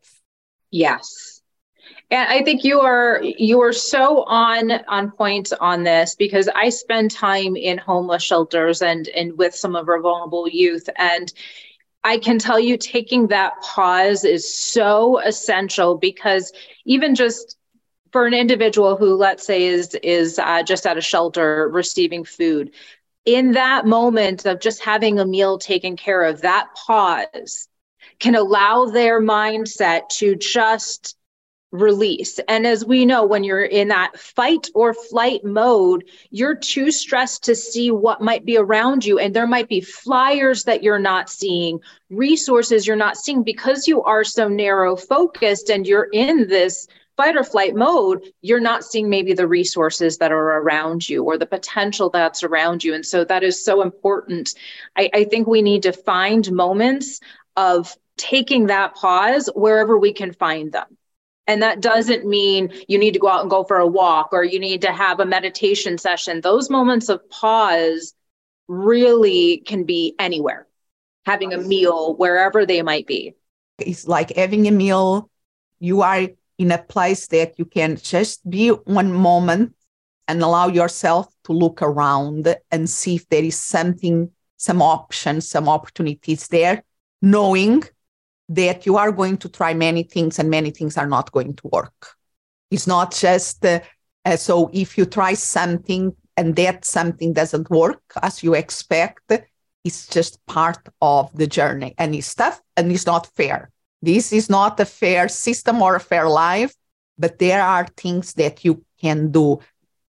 Yes. 0.70 1.37
And 2.10 2.28
I 2.28 2.42
think 2.42 2.64
you 2.64 2.80
are 2.80 3.20
you 3.22 3.60
are 3.60 3.72
so 3.72 4.24
on 4.24 4.70
on 4.88 5.10
point 5.10 5.52
on 5.60 5.82
this 5.82 6.14
because 6.14 6.48
I 6.54 6.70
spend 6.70 7.10
time 7.10 7.54
in 7.54 7.76
homeless 7.78 8.22
shelters 8.22 8.80
and 8.80 9.08
and 9.08 9.36
with 9.36 9.54
some 9.54 9.76
of 9.76 9.88
our 9.88 10.00
vulnerable 10.00 10.48
youth. 10.48 10.88
And 10.96 11.32
I 12.04 12.18
can 12.18 12.38
tell 12.38 12.58
you 12.58 12.78
taking 12.78 13.26
that 13.26 13.60
pause 13.60 14.24
is 14.24 14.52
so 14.52 15.18
essential 15.18 15.98
because 15.98 16.52
even 16.86 17.14
just 17.14 17.58
for 18.10 18.26
an 18.26 18.32
individual 18.32 18.96
who 18.96 19.14
let's 19.14 19.44
say 19.44 19.64
is 19.64 19.94
is 20.02 20.38
uh, 20.38 20.62
just 20.62 20.86
at 20.86 20.96
a 20.96 21.02
shelter 21.02 21.68
receiving 21.70 22.24
food 22.24 22.70
in 23.26 23.52
that 23.52 23.84
moment 23.84 24.46
of 24.46 24.60
just 24.60 24.82
having 24.82 25.18
a 25.18 25.26
meal 25.26 25.58
taken 25.58 25.94
care 25.98 26.22
of 26.22 26.40
that 26.40 26.68
pause 26.86 27.68
can 28.18 28.34
allow 28.34 28.86
their 28.86 29.20
mindset 29.20 30.08
to 30.08 30.34
just 30.34 31.17
release 31.70 32.38
and 32.48 32.66
as 32.66 32.84
we 32.84 33.04
know 33.04 33.26
when 33.26 33.44
you're 33.44 33.64
in 33.64 33.88
that 33.88 34.18
fight 34.18 34.68
or 34.74 34.94
flight 34.94 35.44
mode 35.44 36.02
you're 36.30 36.54
too 36.54 36.90
stressed 36.90 37.44
to 37.44 37.54
see 37.54 37.90
what 37.90 38.22
might 38.22 38.46
be 38.46 38.56
around 38.56 39.04
you 39.04 39.18
and 39.18 39.34
there 39.34 39.46
might 39.46 39.68
be 39.68 39.82
flyers 39.82 40.64
that 40.64 40.82
you're 40.82 40.98
not 40.98 41.28
seeing 41.28 41.78
resources 42.08 42.86
you're 42.86 42.96
not 42.96 43.18
seeing 43.18 43.42
because 43.42 43.86
you 43.86 44.02
are 44.02 44.24
so 44.24 44.48
narrow 44.48 44.96
focused 44.96 45.68
and 45.68 45.86
you're 45.86 46.08
in 46.12 46.48
this 46.48 46.88
fight 47.18 47.36
or 47.36 47.42
flight 47.42 47.74
mode, 47.74 48.32
you're 48.42 48.60
not 48.60 48.84
seeing 48.84 49.10
maybe 49.10 49.34
the 49.34 49.46
resources 49.46 50.18
that 50.18 50.30
are 50.30 50.58
around 50.58 51.06
you 51.06 51.24
or 51.24 51.36
the 51.36 51.46
potential 51.46 52.08
that's 52.08 52.44
around 52.44 52.84
you. 52.84 52.94
And 52.94 53.04
so 53.04 53.24
that 53.24 53.42
is 53.42 53.62
so 53.62 53.82
important. 53.82 54.54
I, 54.96 55.10
I 55.12 55.24
think 55.24 55.48
we 55.48 55.60
need 55.60 55.82
to 55.82 55.92
find 55.92 56.50
moments 56.52 57.18
of 57.56 57.94
taking 58.16 58.66
that 58.66 58.94
pause 58.94 59.50
wherever 59.54 59.98
we 59.98 60.12
can 60.12 60.32
find 60.32 60.70
them. 60.70 60.97
And 61.48 61.62
that 61.62 61.80
doesn't 61.80 62.26
mean 62.26 62.72
you 62.88 62.98
need 62.98 63.14
to 63.14 63.18
go 63.18 63.28
out 63.28 63.40
and 63.40 63.50
go 63.50 63.64
for 63.64 63.78
a 63.78 63.86
walk 63.86 64.28
or 64.32 64.44
you 64.44 64.60
need 64.60 64.82
to 64.82 64.92
have 64.92 65.18
a 65.18 65.26
meditation 65.26 65.96
session. 65.96 66.42
Those 66.42 66.68
moments 66.68 67.08
of 67.08 67.28
pause 67.30 68.12
really 68.68 69.62
can 69.66 69.84
be 69.84 70.14
anywhere, 70.18 70.68
having 71.24 71.54
a 71.54 71.58
meal, 71.58 72.14
wherever 72.16 72.66
they 72.66 72.82
might 72.82 73.06
be. 73.06 73.34
It's 73.78 74.06
like 74.06 74.36
having 74.36 74.68
a 74.68 74.70
meal. 74.70 75.30
You 75.80 76.02
are 76.02 76.28
in 76.58 76.70
a 76.70 76.78
place 76.78 77.28
that 77.28 77.58
you 77.58 77.64
can 77.64 77.96
just 77.96 78.48
be 78.48 78.68
one 78.68 79.12
moment 79.12 79.74
and 80.26 80.42
allow 80.42 80.68
yourself 80.68 81.32
to 81.44 81.52
look 81.52 81.80
around 81.80 82.54
and 82.70 82.90
see 82.90 83.14
if 83.14 83.26
there 83.30 83.42
is 83.42 83.58
something, 83.58 84.30
some 84.58 84.82
options, 84.82 85.48
some 85.48 85.66
opportunities 85.66 86.48
there, 86.48 86.84
knowing 87.22 87.84
that 88.48 88.86
you 88.86 88.96
are 88.96 89.12
going 89.12 89.36
to 89.38 89.48
try 89.48 89.74
many 89.74 90.02
things 90.02 90.38
and 90.38 90.48
many 90.48 90.70
things 90.70 90.96
are 90.96 91.06
not 91.06 91.32
going 91.32 91.54
to 91.54 91.68
work. 91.72 92.16
It's 92.70 92.86
not 92.86 93.12
just 93.12 93.64
uh, 93.64 93.80
uh, 94.24 94.36
so 94.36 94.70
if 94.72 94.98
you 94.98 95.06
try 95.06 95.34
something 95.34 96.14
and 96.36 96.54
that 96.56 96.84
something 96.84 97.32
doesn't 97.32 97.70
work 97.70 98.02
as 98.22 98.42
you 98.42 98.54
expect, 98.54 99.32
it's 99.84 100.06
just 100.06 100.44
part 100.46 100.88
of 101.00 101.34
the 101.34 101.46
journey 101.46 101.94
and 101.98 102.14
it's 102.14 102.34
tough 102.34 102.60
and 102.76 102.92
it's 102.92 103.06
not 103.06 103.26
fair. 103.34 103.70
This 104.02 104.32
is 104.32 104.50
not 104.50 104.78
a 104.80 104.84
fair 104.84 105.28
system 105.28 105.82
or 105.82 105.96
a 105.96 106.00
fair 106.00 106.28
life, 106.28 106.74
but 107.18 107.38
there 107.38 107.62
are 107.62 107.86
things 107.96 108.34
that 108.34 108.64
you 108.64 108.84
can 109.00 109.30
do. 109.30 109.58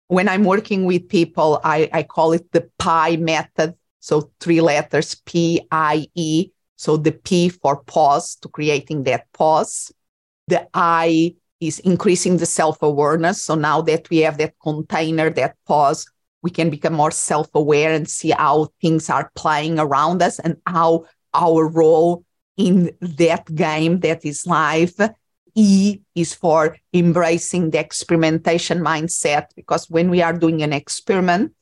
When 0.09 0.29
I'm 0.29 0.45
working 0.45 0.87
with 0.87 1.09
people, 1.09 1.61
I, 1.63 1.89
I 1.93 2.03
call 2.03 2.33
it 2.33 2.51
the 2.53 2.69
PIE 2.79 3.17
method. 3.17 3.75
So 4.01 4.33
three 4.41 4.61
letters 4.61 5.15
P 5.25 5.61
I 5.71 6.09
E. 6.15 6.51
So 6.81 6.97
the 6.97 7.13
P 7.13 7.51
for 7.51 7.83
pause 7.83 8.37
to 8.37 8.49
creating 8.49 9.03
that 9.03 9.31
pause. 9.35 9.93
The 10.49 10.67
I 10.73 11.35
is 11.61 11.79
increasing 11.81 12.39
the 12.39 12.47
self 12.47 12.81
awareness. 12.81 13.43
So 13.43 13.55
now 13.55 13.83
that 13.83 14.09
we 14.09 14.21
have 14.21 14.39
that 14.39 14.55
container, 14.63 15.29
that 15.29 15.57
pause, 15.67 16.07
we 16.41 16.51
can 16.51 16.71
become 16.71 16.95
more 16.95 17.11
self 17.11 17.51
aware 17.55 17.93
and 17.93 18.09
see 18.09 18.31
how 18.31 18.69
things 18.81 19.11
are 19.11 19.31
playing 19.35 19.79
around 19.79 20.23
us 20.23 20.39
and 20.39 20.57
how 20.65 21.05
our 21.35 21.69
role 21.69 22.25
in 22.57 22.97
that 23.03 23.55
game 23.55 24.01
that 24.01 24.25
is 24.25 24.47
life. 24.47 24.99
E 25.55 25.99
is 26.15 26.33
for 26.33 26.79
embracing 26.95 27.73
the 27.73 27.79
experimentation 27.79 28.79
mindset 28.79 29.49
because 29.55 29.91
when 29.91 30.09
we 30.09 30.23
are 30.23 30.33
doing 30.33 30.63
an 30.63 30.73
experiment, 30.73 31.53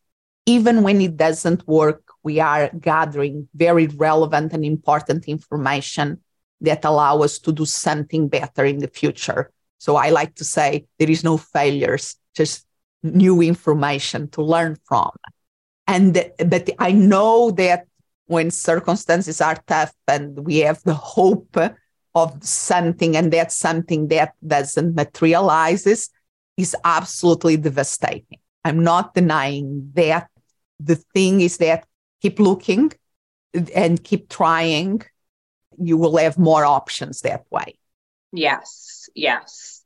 even 0.47 0.85
when 0.85 1.01
it 1.01 1.17
doesn't 1.17 1.67
work, 1.67 2.08
we 2.23 2.41
are 2.41 2.71
gathering 2.81 3.49
very 3.55 3.87
relevant 3.87 4.53
and 4.53 4.65
important 4.65 5.27
information 5.27 6.21
that 6.61 6.85
allow 6.85 7.21
us 7.23 7.39
to 7.39 7.53
do 7.53 7.65
something 7.65 8.29
better 8.29 8.65
in 8.65 8.79
the 8.79 8.89
future. 8.89 9.51
So 9.79 9.97
I 9.97 10.11
like 10.11 10.35
to 10.37 10.45
say 10.45 10.87
there 10.99 11.11
is 11.11 11.23
no 11.23 11.37
failures, 11.37 12.17
just 12.35 12.67
new 13.03 13.41
information 13.41 14.29
to 14.31 14.43
learn 14.43 14.77
from. 14.85 15.11
And 15.87 16.31
but 16.45 16.69
I 16.79 16.93
know 16.93 17.51
that 17.53 17.87
when 18.27 18.51
circumstances 18.51 19.41
are 19.41 19.57
tough 19.67 19.95
and 20.07 20.45
we 20.45 20.59
have 20.59 20.83
the 20.83 20.95
hope 20.95 21.57
of 22.15 22.45
something 22.45 23.17
and 23.17 23.33
that 23.33 23.53
something 23.53 24.09
that 24.09 24.35
doesn't 24.47 24.95
materializes 24.95 26.11
is 26.57 26.77
absolutely 26.85 27.57
devastating. 27.57 28.39
I'm 28.65 28.83
not 28.83 29.15
denying 29.15 29.93
that. 29.95 30.29
The 30.81 30.97
thing 30.97 31.41
is 31.41 31.57
that 31.59 31.88
keep 32.21 32.39
looking 32.39 32.93
and 33.75 34.03
keep 34.03 34.29
trying. 34.29 35.03
You 35.79 35.97
will 35.97 36.17
have 36.17 36.39
more 36.39 36.65
options 36.65 37.21
that 37.23 37.45
way. 37.51 37.79
Yes, 38.33 39.09
yes. 39.15 39.78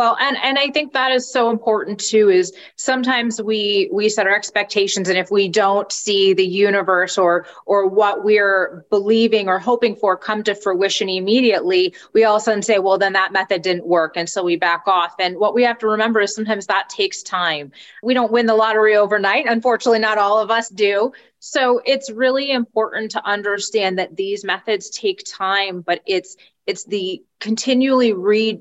Well, 0.00 0.16
and 0.18 0.38
and 0.42 0.58
I 0.58 0.70
think 0.70 0.94
that 0.94 1.12
is 1.12 1.30
so 1.30 1.50
important 1.50 2.00
too. 2.00 2.30
Is 2.30 2.54
sometimes 2.76 3.42
we 3.42 3.90
we 3.92 4.08
set 4.08 4.26
our 4.26 4.34
expectations, 4.34 5.10
and 5.10 5.18
if 5.18 5.30
we 5.30 5.46
don't 5.46 5.92
see 5.92 6.32
the 6.32 6.46
universe 6.46 7.18
or 7.18 7.44
or 7.66 7.86
what 7.86 8.24
we're 8.24 8.86
believing 8.88 9.46
or 9.46 9.58
hoping 9.58 9.94
for 9.94 10.16
come 10.16 10.42
to 10.44 10.54
fruition 10.54 11.10
immediately, 11.10 11.94
we 12.14 12.24
all 12.24 12.36
of 12.36 12.40
a 12.40 12.44
sudden 12.44 12.62
say, 12.62 12.78
"Well, 12.78 12.96
then 12.96 13.12
that 13.12 13.34
method 13.34 13.60
didn't 13.60 13.86
work," 13.86 14.14
and 14.16 14.26
so 14.26 14.42
we 14.42 14.56
back 14.56 14.84
off. 14.86 15.16
And 15.18 15.36
what 15.36 15.52
we 15.54 15.64
have 15.64 15.76
to 15.80 15.86
remember 15.88 16.22
is 16.22 16.34
sometimes 16.34 16.64
that 16.68 16.88
takes 16.88 17.22
time. 17.22 17.70
We 18.02 18.14
don't 18.14 18.32
win 18.32 18.46
the 18.46 18.54
lottery 18.54 18.96
overnight. 18.96 19.44
Unfortunately, 19.46 19.98
not 19.98 20.16
all 20.16 20.38
of 20.38 20.50
us 20.50 20.70
do. 20.70 21.12
So 21.40 21.82
it's 21.84 22.10
really 22.10 22.50
important 22.52 23.10
to 23.10 23.26
understand 23.26 23.98
that 23.98 24.16
these 24.16 24.44
methods 24.44 24.88
take 24.88 25.20
time, 25.26 25.82
but 25.82 26.00
it's 26.06 26.38
it's 26.66 26.84
the 26.84 27.22
continually 27.38 28.14
read 28.14 28.60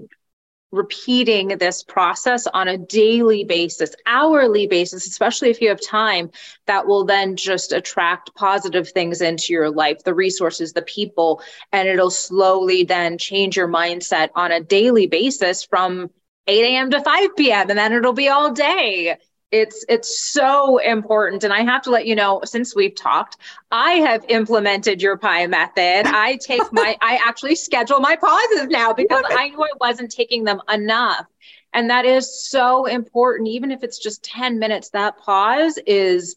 repeating 0.72 1.50
this 1.50 1.84
process 1.84 2.46
on 2.48 2.68
a 2.68 2.78
daily 2.78 3.44
basis, 3.44 3.96
hourly 4.06 4.68
basis, 4.68 5.08
especially 5.08 5.50
if 5.50 5.62
you 5.62 5.70
have 5.70 5.82
time, 5.82 6.32
that 6.68 6.86
will 6.86 7.06
then 7.06 7.36
just 7.36 7.72
attract 7.72 8.36
positive 8.36 8.90
things 8.90 9.22
into 9.22 9.54
your 9.54 9.70
life, 9.70 10.04
the 10.04 10.14
resources, 10.14 10.74
the 10.74 10.82
people, 10.82 11.42
and 11.72 11.88
it'll 11.88 12.12
slowly 12.12 12.84
then 12.84 13.18
change 13.18 13.58
your 13.58 13.68
mindset 13.68 14.30
on 14.36 14.52
a 14.52 14.62
daily 14.62 15.08
basis 15.08 15.64
from 15.64 16.10
8 16.48 16.64
a.m. 16.64 16.92
to 16.92 17.02
5 17.02 17.36
p.m. 17.36 17.70
and 17.70 17.78
then 17.78 17.94
it'll 17.94 18.14
be 18.14 18.30
all 18.30 18.52
day 18.52 19.18
it's 19.52 19.84
it's 19.90 20.20
so 20.32 20.78
important 20.78 21.44
and 21.44 21.52
i 21.52 21.62
have 21.62 21.82
to 21.82 21.90
let 21.90 22.06
you 22.06 22.16
know 22.16 22.40
since 22.44 22.76
we've 22.76 22.94
talked 22.94 23.38
i 23.72 23.94
have 23.94 24.24
implemented 24.30 25.02
your 25.02 25.18
pie 25.18 25.48
method 25.48 26.04
i 26.06 26.38
take 26.42 26.62
my 26.72 26.96
i 27.02 27.20
actually 27.26 27.56
schedule 27.56 28.00
my 28.00 28.16
pauses 28.16 28.68
now 28.68 28.94
because 28.94 29.24
i 29.32 29.50
knew 29.50 29.62
i 29.62 29.70
wasn't 29.80 30.12
taking 30.12 30.44
them 30.44 30.62
enough 30.72 31.26
And 31.74 31.90
that 31.90 32.06
is 32.06 32.50
so 32.50 32.86
important. 32.86 33.50
Even 33.50 33.72
if 33.72 33.84
it's 33.84 34.00
just 34.00 34.24
10 34.24 34.60
minutes, 34.60 34.90
that 34.90 35.18
pause 35.20 35.78
is 35.86 36.36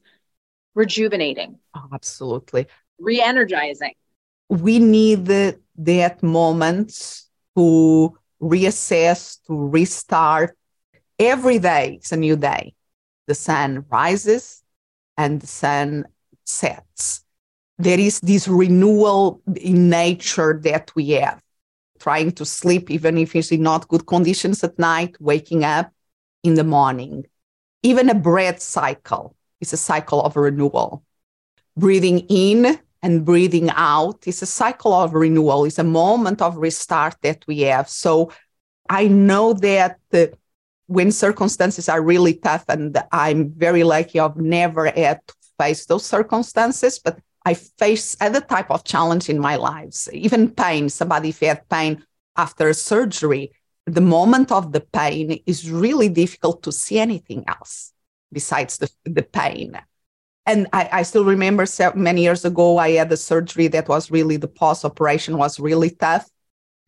rejuvenating. 0.75 1.59
Oh, 1.75 1.89
absolutely. 1.93 2.67
Re 2.99 3.21
energizing. 3.21 3.95
We 4.49 4.79
need 4.79 5.27
the, 5.27 5.59
that 5.79 6.23
moment 6.23 7.23
to 7.57 8.19
reassess, 8.41 9.39
to 9.47 9.69
restart. 9.69 10.57
Every 11.19 11.59
day 11.59 12.01
is 12.03 12.13
a 12.13 12.17
new 12.17 12.37
day. 12.37 12.75
The 13.33 13.37
sun 13.37 13.87
rises 13.91 14.63
and 15.17 15.41
the 15.41 15.47
sun 15.47 16.05
sets. 16.45 17.25
There 17.79 17.99
is 17.99 18.21
this 18.21 18.47
renewal 18.47 19.41
in 19.57 19.89
nature 19.89 20.61
that 20.65 20.95
we 20.95 21.13
have 21.13 21.41
trying 21.99 22.33
to 22.33 22.45
sleep, 22.45 22.91
even 22.91 23.17
if 23.17 23.35
it's 23.35 23.51
in 23.51 23.63
not 23.63 23.89
good 23.89 24.07
conditions 24.07 24.63
at 24.63 24.79
night, 24.79 25.17
waking 25.19 25.65
up 25.65 25.91
in 26.43 26.57
the 26.57 26.63
morning. 26.65 27.25
Even 27.83 28.11
a 28.11 28.15
breath 28.15 28.61
cycle 28.61 29.35
is 29.63 29.73
a 29.73 29.79
cycle 29.79 30.21
of 30.21 30.37
renewal. 30.37 31.03
Breathing 31.75 32.27
in 32.29 32.79
and 33.01 33.25
breathing 33.25 33.71
out 33.71 34.27
is 34.27 34.43
a 34.43 34.47
cycle 34.61 34.93
of 34.93 35.15
renewal, 35.15 35.65
it's 35.65 35.79
a 35.79 35.85
moment 35.85 36.43
of 36.43 36.59
restart 36.59 37.17
that 37.23 37.47
we 37.47 37.61
have. 37.61 37.89
So 37.89 38.31
I 38.91 39.09
know 39.09 39.55
that 39.55 40.01
the, 40.11 40.37
when 40.93 41.11
circumstances 41.11 41.89
are 41.89 42.03
really 42.03 42.35
tough, 42.35 42.65
and 42.69 43.03
I'm 43.13 43.51
very 43.51 43.83
lucky, 43.83 44.21
I've 44.21 44.37
never 44.37 44.87
had 44.87 45.27
to 45.27 45.35
face 45.59 45.87
those 45.87 46.05
circumstances, 46.05 46.99
but 46.99 47.19
I 47.47 47.55
face 47.55 48.17
other 48.21 48.43
type 48.43 48.71
of 48.71 48.85
challenge 48.85 49.31
in 49.31 49.39
my 49.39 49.57
lives, 49.57 50.09
even 50.13 50.51
pain. 50.51 50.91
Somebody 50.91 51.31
if 51.31 51.41
had 51.41 51.69
pain 51.71 52.05
after 52.37 52.73
surgery, 52.75 53.53
the 53.87 54.03
moment 54.03 54.53
of 54.53 54.73
the 54.73 54.81
pain 54.81 55.41
is 55.47 55.71
really 55.71 56.11
difficult 56.11 56.63
to 56.65 56.73
see 56.73 56.99
anything 56.99 57.45
else 57.49 57.93
besides 58.31 58.77
the, 58.77 58.91
the 59.05 59.23
pain. 59.23 59.81
And 60.45 60.67
I, 60.73 60.89
I 60.93 61.03
still 61.05 61.25
remember 61.25 61.65
many 61.95 62.23
years 62.23 62.45
ago, 62.45 62.77
I 62.77 62.91
had 62.93 63.11
a 63.13 63.17
surgery 63.17 63.69
that 63.69 63.89
was 63.89 64.11
really 64.11 64.37
the 64.37 64.49
post 64.49 64.85
operation 64.85 65.39
was 65.39 65.59
really 65.59 65.91
tough. 65.91 66.29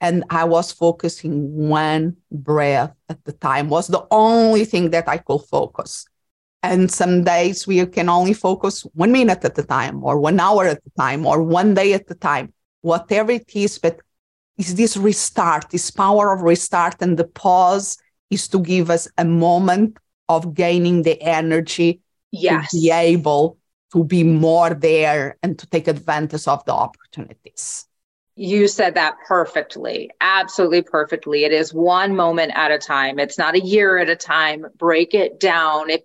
And 0.05 0.23
I 0.29 0.45
was 0.45 0.71
focusing 0.71 1.35
one 1.67 2.19
breath 2.31 2.93
at 3.09 3.25
the 3.25 3.33
time, 3.33 3.71
was 3.71 3.87
the 3.87 4.07
only 4.11 4.67
thing 4.67 4.91
that 4.91 5.09
I 5.09 5.17
could 5.17 5.41
focus. 5.51 6.05
And 6.63 6.91
some 6.91 7.25
days 7.25 7.67
we 7.67 7.87
can 7.87 8.11
only 8.11 8.35
focus 8.35 8.83
one 8.93 9.13
minute 9.13 9.43
at 9.47 9.57
a 9.57 9.63
time, 9.63 10.05
or 10.05 10.21
one 10.21 10.39
hour 10.39 10.67
at 10.67 10.83
a 10.85 11.01
time, 11.01 11.25
or 11.25 11.43
one 11.43 11.73
day 11.73 11.95
at 11.95 12.11
a 12.11 12.15
time, 12.15 12.53
whatever 12.83 13.33
it 13.33 13.51
is. 13.57 13.79
But 13.79 14.01
is 14.59 14.75
this 14.75 14.95
restart, 14.99 15.71
this 15.71 15.91
power 15.91 16.35
of 16.35 16.43
restart, 16.43 17.01
and 17.01 17.19
the 17.19 17.25
pause 17.25 17.97
is 18.29 18.47
to 18.49 18.61
give 18.61 18.91
us 18.91 19.09
a 19.17 19.25
moment 19.25 19.97
of 20.29 20.53
gaining 20.53 21.01
the 21.01 21.17
energy 21.23 22.03
yes. 22.31 22.71
to 22.71 22.77
be 22.77 22.91
able 22.91 23.57
to 23.95 24.05
be 24.05 24.23
more 24.23 24.75
there 24.75 25.39
and 25.43 25.59
to 25.59 25.67
take 25.67 25.89
advantage 25.89 26.47
of 26.47 26.63
the 26.67 26.75
opportunities. 26.75 27.87
You 28.37 28.67
said 28.67 28.95
that 28.95 29.17
perfectly, 29.29 30.11
absolutely 30.21 30.83
perfectly. 30.83 31.45
It 31.45 31.53
is 31.53 31.73
one 31.73 32.17
moment 32.17 32.53
at 32.57 32.73
a 32.73 32.79
time. 32.79 33.21
It's 33.21 33.39
not 33.39 33.55
a 33.55 33.61
year 33.61 33.99
at 33.99 34.11
a 34.11 34.17
time. 34.17 34.67
Break 34.77 35.15
it 35.15 35.39
down. 35.39 35.91
If 35.91 36.03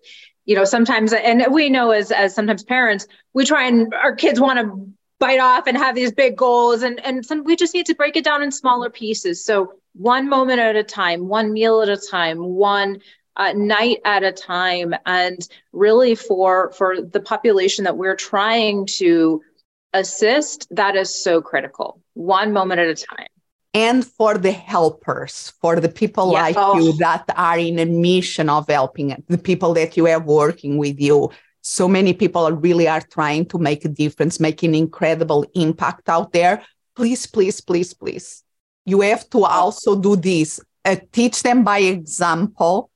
you 0.50 0.56
know 0.56 0.66
sometimes 0.66 1.14
and 1.14 1.46
we 1.52 1.70
know 1.70 1.92
as 1.92 2.12
as 2.12 2.34
sometimes 2.34 2.64
parents 2.64 3.08
we 3.34 3.46
try 3.46 3.68
and 3.68 3.94
our 3.94 4.16
kids 4.16 4.40
want 4.40 4.58
to 4.58 4.92
bite 5.20 5.40
off 5.40 5.68
and 5.68 5.78
have 5.78 5.94
these 5.94 6.12
big 6.12 6.36
goals 6.36 6.82
and 6.82 7.00
and 7.06 7.24
some 7.24 7.44
we 7.44 7.56
just 7.56 7.76
need 7.76 7.86
to 7.86 7.94
break 7.94 8.16
it 8.16 8.24
down 8.24 8.42
in 8.42 8.52
smaller 8.52 8.90
pieces 8.90 9.46
so 9.46 9.74
one 9.94 10.28
moment 10.28 10.60
at 10.60 10.76
a 10.76 10.84
time 10.84 11.28
one 11.28 11.54
meal 11.54 11.84
at 11.84 11.90
a 11.90 11.98
time 11.98 12.40
one 12.40 13.00
uh, 13.36 13.54
night 13.54 14.00
at 14.06 14.24
a 14.24 14.32
time 14.32 14.96
and 15.06 15.48
really 15.72 16.16
for 16.16 16.72
for 16.72 17.00
the 17.00 17.20
population 17.20 17.84
that 17.84 17.96
we're 17.96 18.16
trying 18.16 18.88
to 18.88 19.44
assist 19.94 20.68
that 20.72 20.96
is 20.96 21.14
so 21.14 21.42
critical 21.42 22.02
one 22.14 22.54
moment 22.54 22.80
at 22.80 22.88
a 22.88 22.96
time 22.96 23.28
and 23.74 24.06
for 24.06 24.38
the 24.38 24.52
helpers, 24.52 25.54
for 25.62 25.80
the 25.80 25.90
people 25.90 26.32
yeah. 26.32 26.42
like 26.42 26.56
oh. 26.58 26.80
you 26.80 26.94
that 26.94 27.26
are 27.36 27.60
in 27.60 27.78
a 27.80 27.86
mission 27.86 28.50
of 28.50 28.68
helping, 28.68 29.24
the 29.28 29.38
people 29.38 29.74
that 29.76 29.96
you 29.96 30.08
are 30.08 30.20
working 30.20 30.78
with 30.78 31.00
you. 31.00 31.30
So 31.62 31.88
many 31.88 32.14
people 32.14 32.52
really 32.52 32.88
are 32.88 33.02
trying 33.02 33.46
to 33.48 33.58
make 33.58 33.86
a 33.86 33.90
difference, 33.90 34.40
making 34.40 34.74
incredible 34.74 35.46
impact 35.54 36.10
out 36.10 36.32
there. 36.32 36.64
Please, 36.96 37.28
please, 37.28 37.62
please, 37.62 37.94
please. 37.94 38.44
You 38.86 39.02
have 39.02 39.30
to 39.30 39.44
also 39.46 40.00
do 40.00 40.16
this. 40.16 40.60
Uh, 40.84 40.96
teach 41.12 41.44
them 41.44 41.64
by 41.64 41.80
example, 41.80 42.90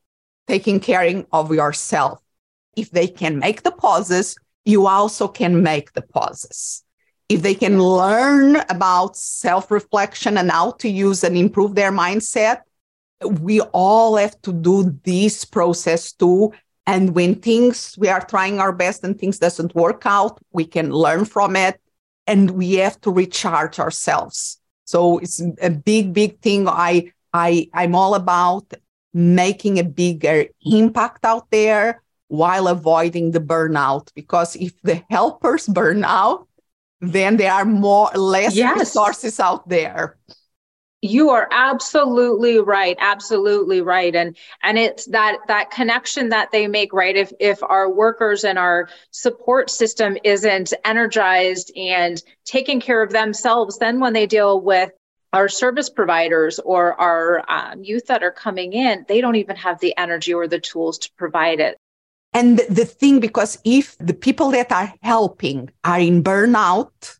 taking 0.47 0.79
caring 0.79 1.25
of 1.31 1.53
yourself. 1.53 2.19
If 2.75 2.89
they 2.89 3.07
can 3.07 3.37
make 3.37 3.61
the 3.61 3.71
pauses, 3.71 4.35
you 4.65 4.87
also 4.87 5.27
can 5.27 5.61
make 5.61 5.93
the 5.93 6.01
pauses 6.01 6.83
if 7.29 7.41
they 7.41 7.55
can 7.55 7.81
learn 7.81 8.57
about 8.69 9.15
self 9.17 9.71
reflection 9.71 10.37
and 10.37 10.51
how 10.51 10.71
to 10.71 10.89
use 10.89 11.23
and 11.23 11.37
improve 11.37 11.75
their 11.75 11.91
mindset, 11.91 12.61
we 13.41 13.61
all 13.61 14.17
have 14.17 14.39
to 14.41 14.53
do 14.53 14.97
this 15.03 15.45
process 15.45 16.11
too. 16.11 16.53
And 16.85 17.15
when 17.15 17.35
things 17.35 17.95
we 17.97 18.09
are 18.09 18.23
trying 18.23 18.59
our 18.59 18.73
best 18.73 19.03
and 19.03 19.17
things 19.17 19.39
doesn't 19.39 19.73
work 19.73 20.03
out, 20.05 20.39
we 20.51 20.65
can 20.65 20.91
learn 20.91 21.25
from 21.25 21.55
it 21.55 21.79
and 22.27 22.51
we 22.51 22.73
have 22.73 22.99
to 23.01 23.11
recharge 23.11 23.79
ourselves. 23.79 24.59
So 24.85 25.19
it's 25.19 25.41
a 25.61 25.69
big, 25.69 26.13
big 26.13 26.39
thing. 26.41 26.67
I 26.67 27.13
I 27.33 27.69
I'm 27.73 27.95
all 27.95 28.15
about 28.15 28.73
making 29.13 29.79
a 29.79 29.83
bigger 29.83 30.45
impact 30.65 31.23
out 31.23 31.49
there 31.51 32.03
while 32.27 32.67
avoiding 32.67 33.31
the 33.31 33.39
burnout 33.39 34.11
because 34.15 34.55
if 34.55 34.73
the 34.81 35.03
helpers 35.09 35.67
burn 35.79 36.03
out 36.03 36.47
then 37.11 37.37
there 37.37 37.51
are 37.51 37.65
more 37.65 38.09
less 38.15 38.55
yes. 38.55 38.77
resources 38.79 39.39
out 39.39 39.67
there. 39.67 40.17
You 41.01 41.31
are 41.31 41.49
absolutely 41.51 42.59
right 42.59 42.95
absolutely 42.97 43.81
right. 43.81 44.15
And 44.15 44.37
and 44.61 44.77
it's 44.77 45.05
that 45.07 45.37
that 45.49 45.69
connection 45.69 46.29
that 46.29 46.51
they 46.51 46.67
make 46.67 46.93
right? 46.93 47.15
If 47.15 47.33
if 47.41 47.61
our 47.61 47.91
workers 47.91 48.45
and 48.45 48.57
our 48.57 48.87
support 49.11 49.69
system 49.69 50.17
isn't 50.23 50.73
energized 50.85 51.73
and 51.75 52.23
taking 52.45 52.79
care 52.79 53.03
of 53.03 53.11
themselves 53.11 53.79
then 53.79 53.99
when 53.99 54.13
they 54.13 54.27
deal 54.27 54.61
with 54.61 54.91
our 55.33 55.49
service 55.49 55.89
providers 55.89 56.59
or 56.59 56.93
our 57.01 57.43
um, 57.51 57.83
youth 57.83 58.05
that 58.05 58.23
are 58.23 58.31
coming 58.31 58.71
in 58.71 59.03
they 59.07 59.19
don't 59.19 59.35
even 59.35 59.55
have 59.55 59.79
the 59.79 59.97
energy 59.97 60.33
or 60.33 60.47
the 60.47 60.59
tools 60.59 60.99
to 60.99 61.11
provide 61.17 61.59
it 61.59 61.77
and 62.33 62.59
the 62.69 62.85
thing, 62.85 63.19
because 63.19 63.59
if 63.63 63.97
the 63.99 64.13
people 64.13 64.51
that 64.51 64.71
are 64.71 64.93
helping 65.01 65.69
are 65.83 65.99
in 65.99 66.23
burnout, 66.23 67.19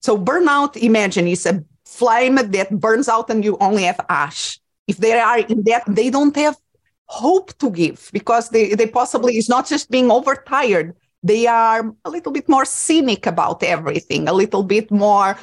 so 0.00 0.16
burnout, 0.16 0.76
imagine, 0.76 1.26
is 1.26 1.46
a 1.46 1.64
flame 1.84 2.36
that 2.36 2.70
burns 2.78 3.08
out 3.08 3.30
and 3.30 3.44
you 3.44 3.56
only 3.60 3.82
have 3.84 4.00
ash. 4.08 4.58
If 4.86 4.98
they 4.98 5.18
are 5.18 5.38
in 5.38 5.62
that, 5.64 5.84
they 5.86 6.10
don't 6.10 6.34
have 6.36 6.56
hope 7.06 7.56
to 7.58 7.70
give 7.70 8.10
because 8.12 8.50
they, 8.50 8.74
they 8.74 8.86
possibly, 8.86 9.36
is 9.36 9.48
not 9.48 9.66
just 9.66 9.90
being 9.90 10.10
overtired. 10.10 10.94
They 11.22 11.46
are 11.46 11.92
a 12.04 12.10
little 12.10 12.32
bit 12.32 12.48
more 12.48 12.64
cynic 12.64 13.26
about 13.26 13.62
everything, 13.62 14.28
a 14.28 14.32
little 14.32 14.62
bit 14.62 14.90
more 14.90 15.36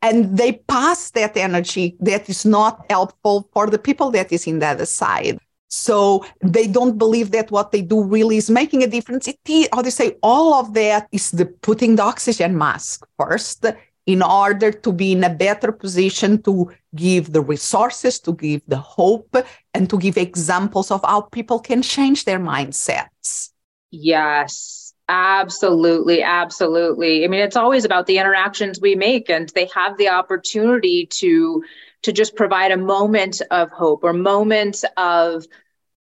and 0.00 0.36
they 0.36 0.52
pass 0.52 1.10
that 1.10 1.36
energy 1.36 1.96
that 2.00 2.28
is 2.28 2.44
not 2.44 2.84
helpful 2.90 3.48
for 3.52 3.68
the 3.68 3.78
people 3.78 4.10
that 4.10 4.32
is 4.32 4.46
in 4.46 4.58
the 4.58 4.66
other 4.66 4.86
side. 4.86 5.38
So 5.72 6.26
they 6.42 6.66
don't 6.66 6.98
believe 6.98 7.30
that 7.30 7.50
what 7.50 7.72
they 7.72 7.80
do 7.80 8.04
really 8.04 8.36
is 8.36 8.50
making 8.50 8.82
a 8.82 8.86
difference. 8.86 9.26
It 9.26 9.68
how 9.72 9.80
they 9.80 9.88
say, 9.88 10.18
all 10.22 10.52
of 10.54 10.74
that 10.74 11.08
is 11.12 11.30
the 11.30 11.46
putting 11.46 11.96
the 11.96 12.02
oxygen 12.02 12.58
mask 12.58 13.06
first 13.18 13.64
in 14.04 14.20
order 14.22 14.70
to 14.70 14.92
be 14.92 15.12
in 15.12 15.24
a 15.24 15.30
better 15.30 15.72
position 15.72 16.42
to 16.42 16.70
give 16.94 17.32
the 17.32 17.40
resources, 17.40 18.20
to 18.20 18.34
give 18.34 18.60
the 18.68 18.76
hope, 18.76 19.34
and 19.72 19.88
to 19.88 19.96
give 19.96 20.18
examples 20.18 20.90
of 20.90 21.00
how 21.04 21.22
people 21.22 21.58
can 21.58 21.80
change 21.80 22.26
their 22.26 22.38
mindsets. 22.38 23.50
Yes, 23.90 24.92
absolutely. 25.08 26.22
Absolutely. 26.22 27.24
I 27.24 27.28
mean, 27.28 27.40
it's 27.40 27.56
always 27.56 27.86
about 27.86 28.06
the 28.06 28.18
interactions 28.18 28.78
we 28.78 28.94
make, 28.94 29.30
and 29.30 29.48
they 29.54 29.70
have 29.74 29.96
the 29.96 30.10
opportunity 30.10 31.06
to 31.06 31.64
to 32.02 32.12
just 32.12 32.34
provide 32.34 32.72
a 32.72 32.76
moment 32.76 33.40
of 33.50 33.70
hope 33.70 34.02
or 34.02 34.12
moment 34.12 34.84
of 34.96 35.46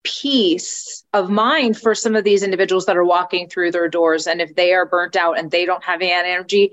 peace 0.03 1.03
of 1.13 1.29
mind 1.29 1.77
for 1.77 1.95
some 1.95 2.15
of 2.15 2.23
these 2.23 2.43
individuals 2.43 2.85
that 2.85 2.97
are 2.97 3.05
walking 3.05 3.47
through 3.47 3.71
their 3.71 3.87
doors. 3.87 4.27
And 4.27 4.41
if 4.41 4.55
they 4.55 4.73
are 4.73 4.85
burnt 4.85 5.15
out 5.15 5.37
and 5.37 5.49
they 5.49 5.65
don't 5.65 5.83
have 5.83 6.01
any 6.01 6.11
energy, 6.11 6.71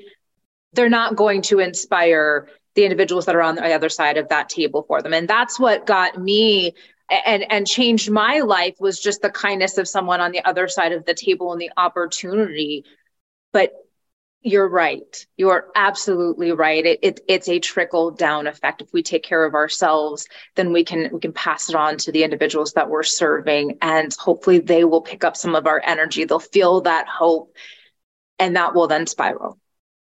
they're 0.72 0.88
not 0.88 1.16
going 1.16 1.42
to 1.42 1.58
inspire 1.60 2.48
the 2.74 2.84
individuals 2.84 3.26
that 3.26 3.34
are 3.34 3.42
on 3.42 3.56
the 3.56 3.72
other 3.72 3.88
side 3.88 4.16
of 4.16 4.28
that 4.28 4.48
table 4.48 4.84
for 4.86 5.02
them. 5.02 5.12
And 5.12 5.28
that's 5.28 5.58
what 5.58 5.86
got 5.86 6.20
me 6.20 6.74
and 7.10 7.44
and 7.50 7.66
changed 7.66 8.10
my 8.10 8.40
life 8.40 8.76
was 8.78 9.00
just 9.00 9.20
the 9.20 9.30
kindness 9.30 9.78
of 9.78 9.88
someone 9.88 10.20
on 10.20 10.30
the 10.30 10.44
other 10.44 10.68
side 10.68 10.92
of 10.92 11.04
the 11.04 11.14
table 11.14 11.52
and 11.52 11.60
the 11.60 11.70
opportunity. 11.76 12.84
But 13.52 13.72
You're 14.42 14.68
right. 14.68 15.26
You're 15.36 15.66
absolutely 15.74 16.52
right. 16.52 16.84
It, 16.84 17.00
it, 17.02 17.20
it's 17.28 17.48
a 17.48 17.58
trickle 17.58 18.10
down 18.10 18.46
effect. 18.46 18.80
If 18.80 18.90
we 18.90 19.02
take 19.02 19.22
care 19.22 19.44
of 19.44 19.54
ourselves, 19.54 20.26
then 20.54 20.72
we 20.72 20.82
can 20.82 21.10
we 21.12 21.20
can 21.20 21.34
pass 21.34 21.68
it 21.68 21.74
on 21.74 21.98
to 21.98 22.12
the 22.12 22.24
individuals 22.24 22.72
that 22.72 22.88
we're 22.88 23.02
serving, 23.02 23.76
and 23.82 24.14
hopefully 24.14 24.58
they 24.58 24.84
will 24.84 25.02
pick 25.02 25.24
up 25.24 25.36
some 25.36 25.54
of 25.54 25.66
our 25.66 25.82
energy. 25.84 26.24
They'll 26.24 26.38
feel 26.38 26.80
that 26.82 27.06
hope, 27.06 27.54
and 28.38 28.56
that 28.56 28.74
will 28.74 28.88
then 28.88 29.06
spiral. 29.06 29.58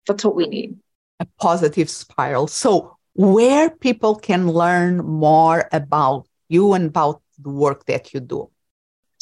That's 0.07 0.25
what 0.25 0.35
we 0.35 0.47
need. 0.47 0.79
A 1.21 1.27
positive 1.38 1.90
spiral. 1.90 2.47
So, 2.47 2.97
where 3.12 3.68
people 3.68 4.16
can 4.16 4.49
learn 4.49 5.05
more 5.05 5.68
about 5.73 6.27
you 6.49 6.73
and 6.73 6.87
about 6.87 7.21
the 7.38 7.51
work 7.51 7.85
that 7.85 8.14
you 8.14 8.21
do. 8.21 8.52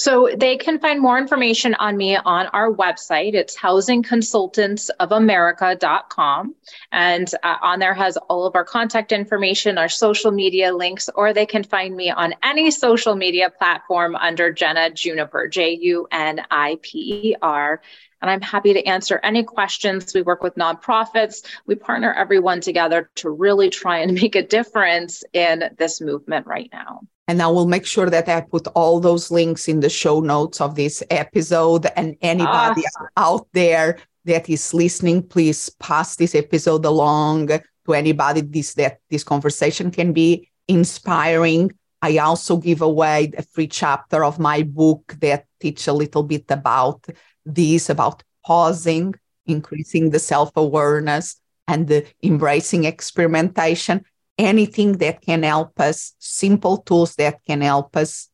So 0.00 0.30
they 0.34 0.56
can 0.56 0.78
find 0.78 0.98
more 0.98 1.18
information 1.18 1.74
on 1.74 1.94
me 1.94 2.16
on 2.16 2.46
our 2.54 2.72
website. 2.72 3.34
It's 3.34 3.54
housingconsultantsofamerica.com. 3.54 6.54
And 6.90 7.34
uh, 7.42 7.56
on 7.60 7.80
there 7.80 7.92
has 7.92 8.16
all 8.16 8.46
of 8.46 8.56
our 8.56 8.64
contact 8.64 9.12
information, 9.12 9.76
our 9.76 9.90
social 9.90 10.30
media 10.30 10.74
links, 10.74 11.10
or 11.14 11.34
they 11.34 11.44
can 11.44 11.64
find 11.64 11.94
me 11.94 12.10
on 12.10 12.32
any 12.42 12.70
social 12.70 13.14
media 13.14 13.50
platform 13.50 14.16
under 14.16 14.50
Jenna 14.50 14.88
Juniper, 14.88 15.48
J 15.48 15.76
U 15.82 16.08
N 16.10 16.46
I 16.50 16.78
P 16.80 17.32
E 17.32 17.36
R. 17.42 17.82
And 18.22 18.30
I'm 18.30 18.40
happy 18.40 18.72
to 18.72 18.82
answer 18.86 19.20
any 19.22 19.44
questions. 19.44 20.14
We 20.14 20.22
work 20.22 20.42
with 20.42 20.54
nonprofits. 20.54 21.44
We 21.66 21.74
partner 21.74 22.14
everyone 22.14 22.62
together 22.62 23.10
to 23.16 23.28
really 23.28 23.68
try 23.68 23.98
and 23.98 24.14
make 24.14 24.34
a 24.34 24.42
difference 24.42 25.24
in 25.34 25.74
this 25.76 26.00
movement 26.00 26.46
right 26.46 26.70
now. 26.72 27.02
And 27.30 27.40
I 27.40 27.46
will 27.46 27.68
make 27.68 27.86
sure 27.86 28.10
that 28.10 28.28
I 28.28 28.40
put 28.40 28.66
all 28.74 28.98
those 28.98 29.30
links 29.30 29.68
in 29.68 29.78
the 29.78 29.88
show 29.88 30.18
notes 30.18 30.60
of 30.60 30.74
this 30.74 31.00
episode. 31.10 31.86
And 31.94 32.16
anybody 32.22 32.82
ah. 32.98 33.06
out 33.16 33.46
there 33.52 33.98
that 34.24 34.50
is 34.50 34.74
listening, 34.74 35.22
please 35.22 35.70
pass 35.78 36.16
this 36.16 36.34
episode 36.34 36.84
along 36.84 37.46
to 37.46 37.94
anybody 37.94 38.40
this 38.40 38.74
that 38.74 38.98
this 39.10 39.22
conversation 39.22 39.92
can 39.92 40.12
be 40.12 40.50
inspiring. 40.66 41.70
I 42.02 42.18
also 42.18 42.56
give 42.56 42.82
away 42.82 43.30
a 43.38 43.42
free 43.42 43.68
chapter 43.68 44.24
of 44.24 44.40
my 44.40 44.64
book 44.64 45.14
that 45.20 45.46
teach 45.60 45.86
a 45.86 45.92
little 45.92 46.24
bit 46.24 46.46
about 46.48 47.06
this, 47.46 47.90
about 47.90 48.24
pausing, 48.44 49.14
increasing 49.46 50.10
the 50.10 50.18
self-awareness 50.18 51.36
and 51.68 51.86
the 51.86 52.04
embracing 52.24 52.86
experimentation 52.86 54.04
anything 54.40 54.98
that 54.98 55.20
can 55.20 55.42
help 55.42 55.78
us, 55.78 56.14
simple 56.18 56.78
tools 56.78 57.14
that 57.16 57.44
can 57.46 57.60
help 57.60 57.96
us 57.96 58.28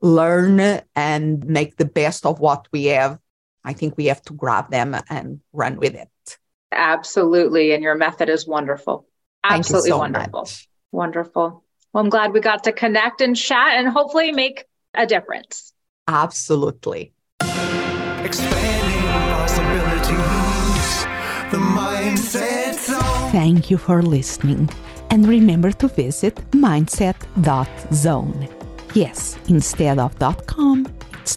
learn 0.00 0.80
and 0.94 1.44
make 1.46 1.76
the 1.76 1.84
best 1.84 2.26
of 2.26 2.38
what 2.38 2.68
we 2.72 2.86
have. 2.86 3.18
I 3.64 3.72
think 3.72 3.96
we 3.96 4.06
have 4.06 4.22
to 4.22 4.32
grab 4.32 4.70
them 4.70 4.96
and 5.08 5.40
run 5.52 5.76
with 5.76 5.94
it. 5.94 6.38
Absolutely. 6.70 7.72
And 7.72 7.82
your 7.82 7.94
method 7.96 8.28
is 8.28 8.46
wonderful. 8.46 9.08
Absolutely 9.42 9.90
so 9.90 9.98
wonderful. 9.98 10.42
Much. 10.42 10.68
Wonderful. 10.92 11.64
Well, 11.92 12.04
I'm 12.04 12.10
glad 12.10 12.32
we 12.32 12.40
got 12.40 12.64
to 12.64 12.72
connect 12.72 13.20
and 13.20 13.34
chat 13.36 13.74
and 13.74 13.88
hopefully 13.88 14.32
make 14.32 14.64
a 14.94 15.06
difference. 15.06 15.72
Absolutely. 16.06 17.12
Expanding 17.40 19.08
possibilities, 19.34 21.06
the 21.50 21.58
mindset 21.58 22.74
zone. 22.74 23.32
Thank 23.32 23.70
you 23.70 23.78
for 23.78 24.02
listening. 24.02 24.68
And 25.10 25.28
remember 25.28 25.72
to 25.72 25.88
visit 25.88 26.36
mindset.zone. 26.50 28.48
Yes, 28.94 29.38
instead 29.48 29.98
of 29.98 30.18
.com, 30.46 30.86
it's 31.20 31.36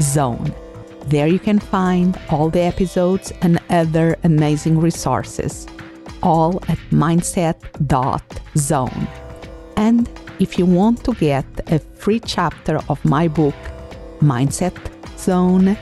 .zone. 0.00 0.54
There 1.06 1.26
you 1.26 1.38
can 1.38 1.58
find 1.58 2.18
all 2.30 2.48
the 2.50 2.60
episodes 2.60 3.32
and 3.42 3.58
other 3.70 4.16
amazing 4.24 4.78
resources, 4.78 5.66
all 6.22 6.62
at 6.68 6.78
mindset.zone. 6.90 9.08
And 9.76 10.08
if 10.38 10.58
you 10.58 10.66
want 10.66 11.04
to 11.04 11.14
get 11.14 11.46
a 11.72 11.78
free 11.78 12.20
chapter 12.20 12.78
of 12.88 13.02
my 13.04 13.28
book, 13.28 13.54
Mindset 14.20 14.76
Zone, 15.18 15.76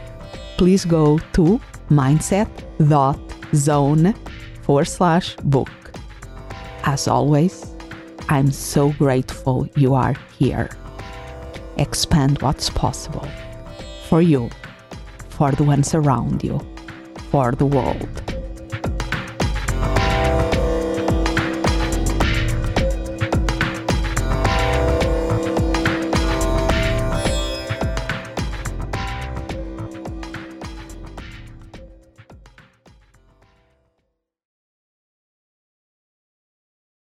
please 0.57 0.85
go 0.85 1.19
to 1.33 1.61
mindset.zone 1.91 4.15
forward 4.63 4.85
slash 4.85 5.37
book. 5.37 5.86
As 6.89 7.09
always, 7.09 7.67
I'm 8.29 8.53
so 8.53 8.93
grateful 8.93 9.69
you 9.75 9.95
are 9.95 10.15
here. 10.39 10.71
Expand 11.79 12.41
what's 12.43 12.71
possible 12.71 13.27
for 14.09 14.23
you, 14.23 14.51
for 15.29 15.51
the 15.51 15.65
ones 15.65 15.97
around 15.97 16.45
you, 16.45 16.61
for 17.33 17.51
the 17.51 17.67
world. 17.67 18.36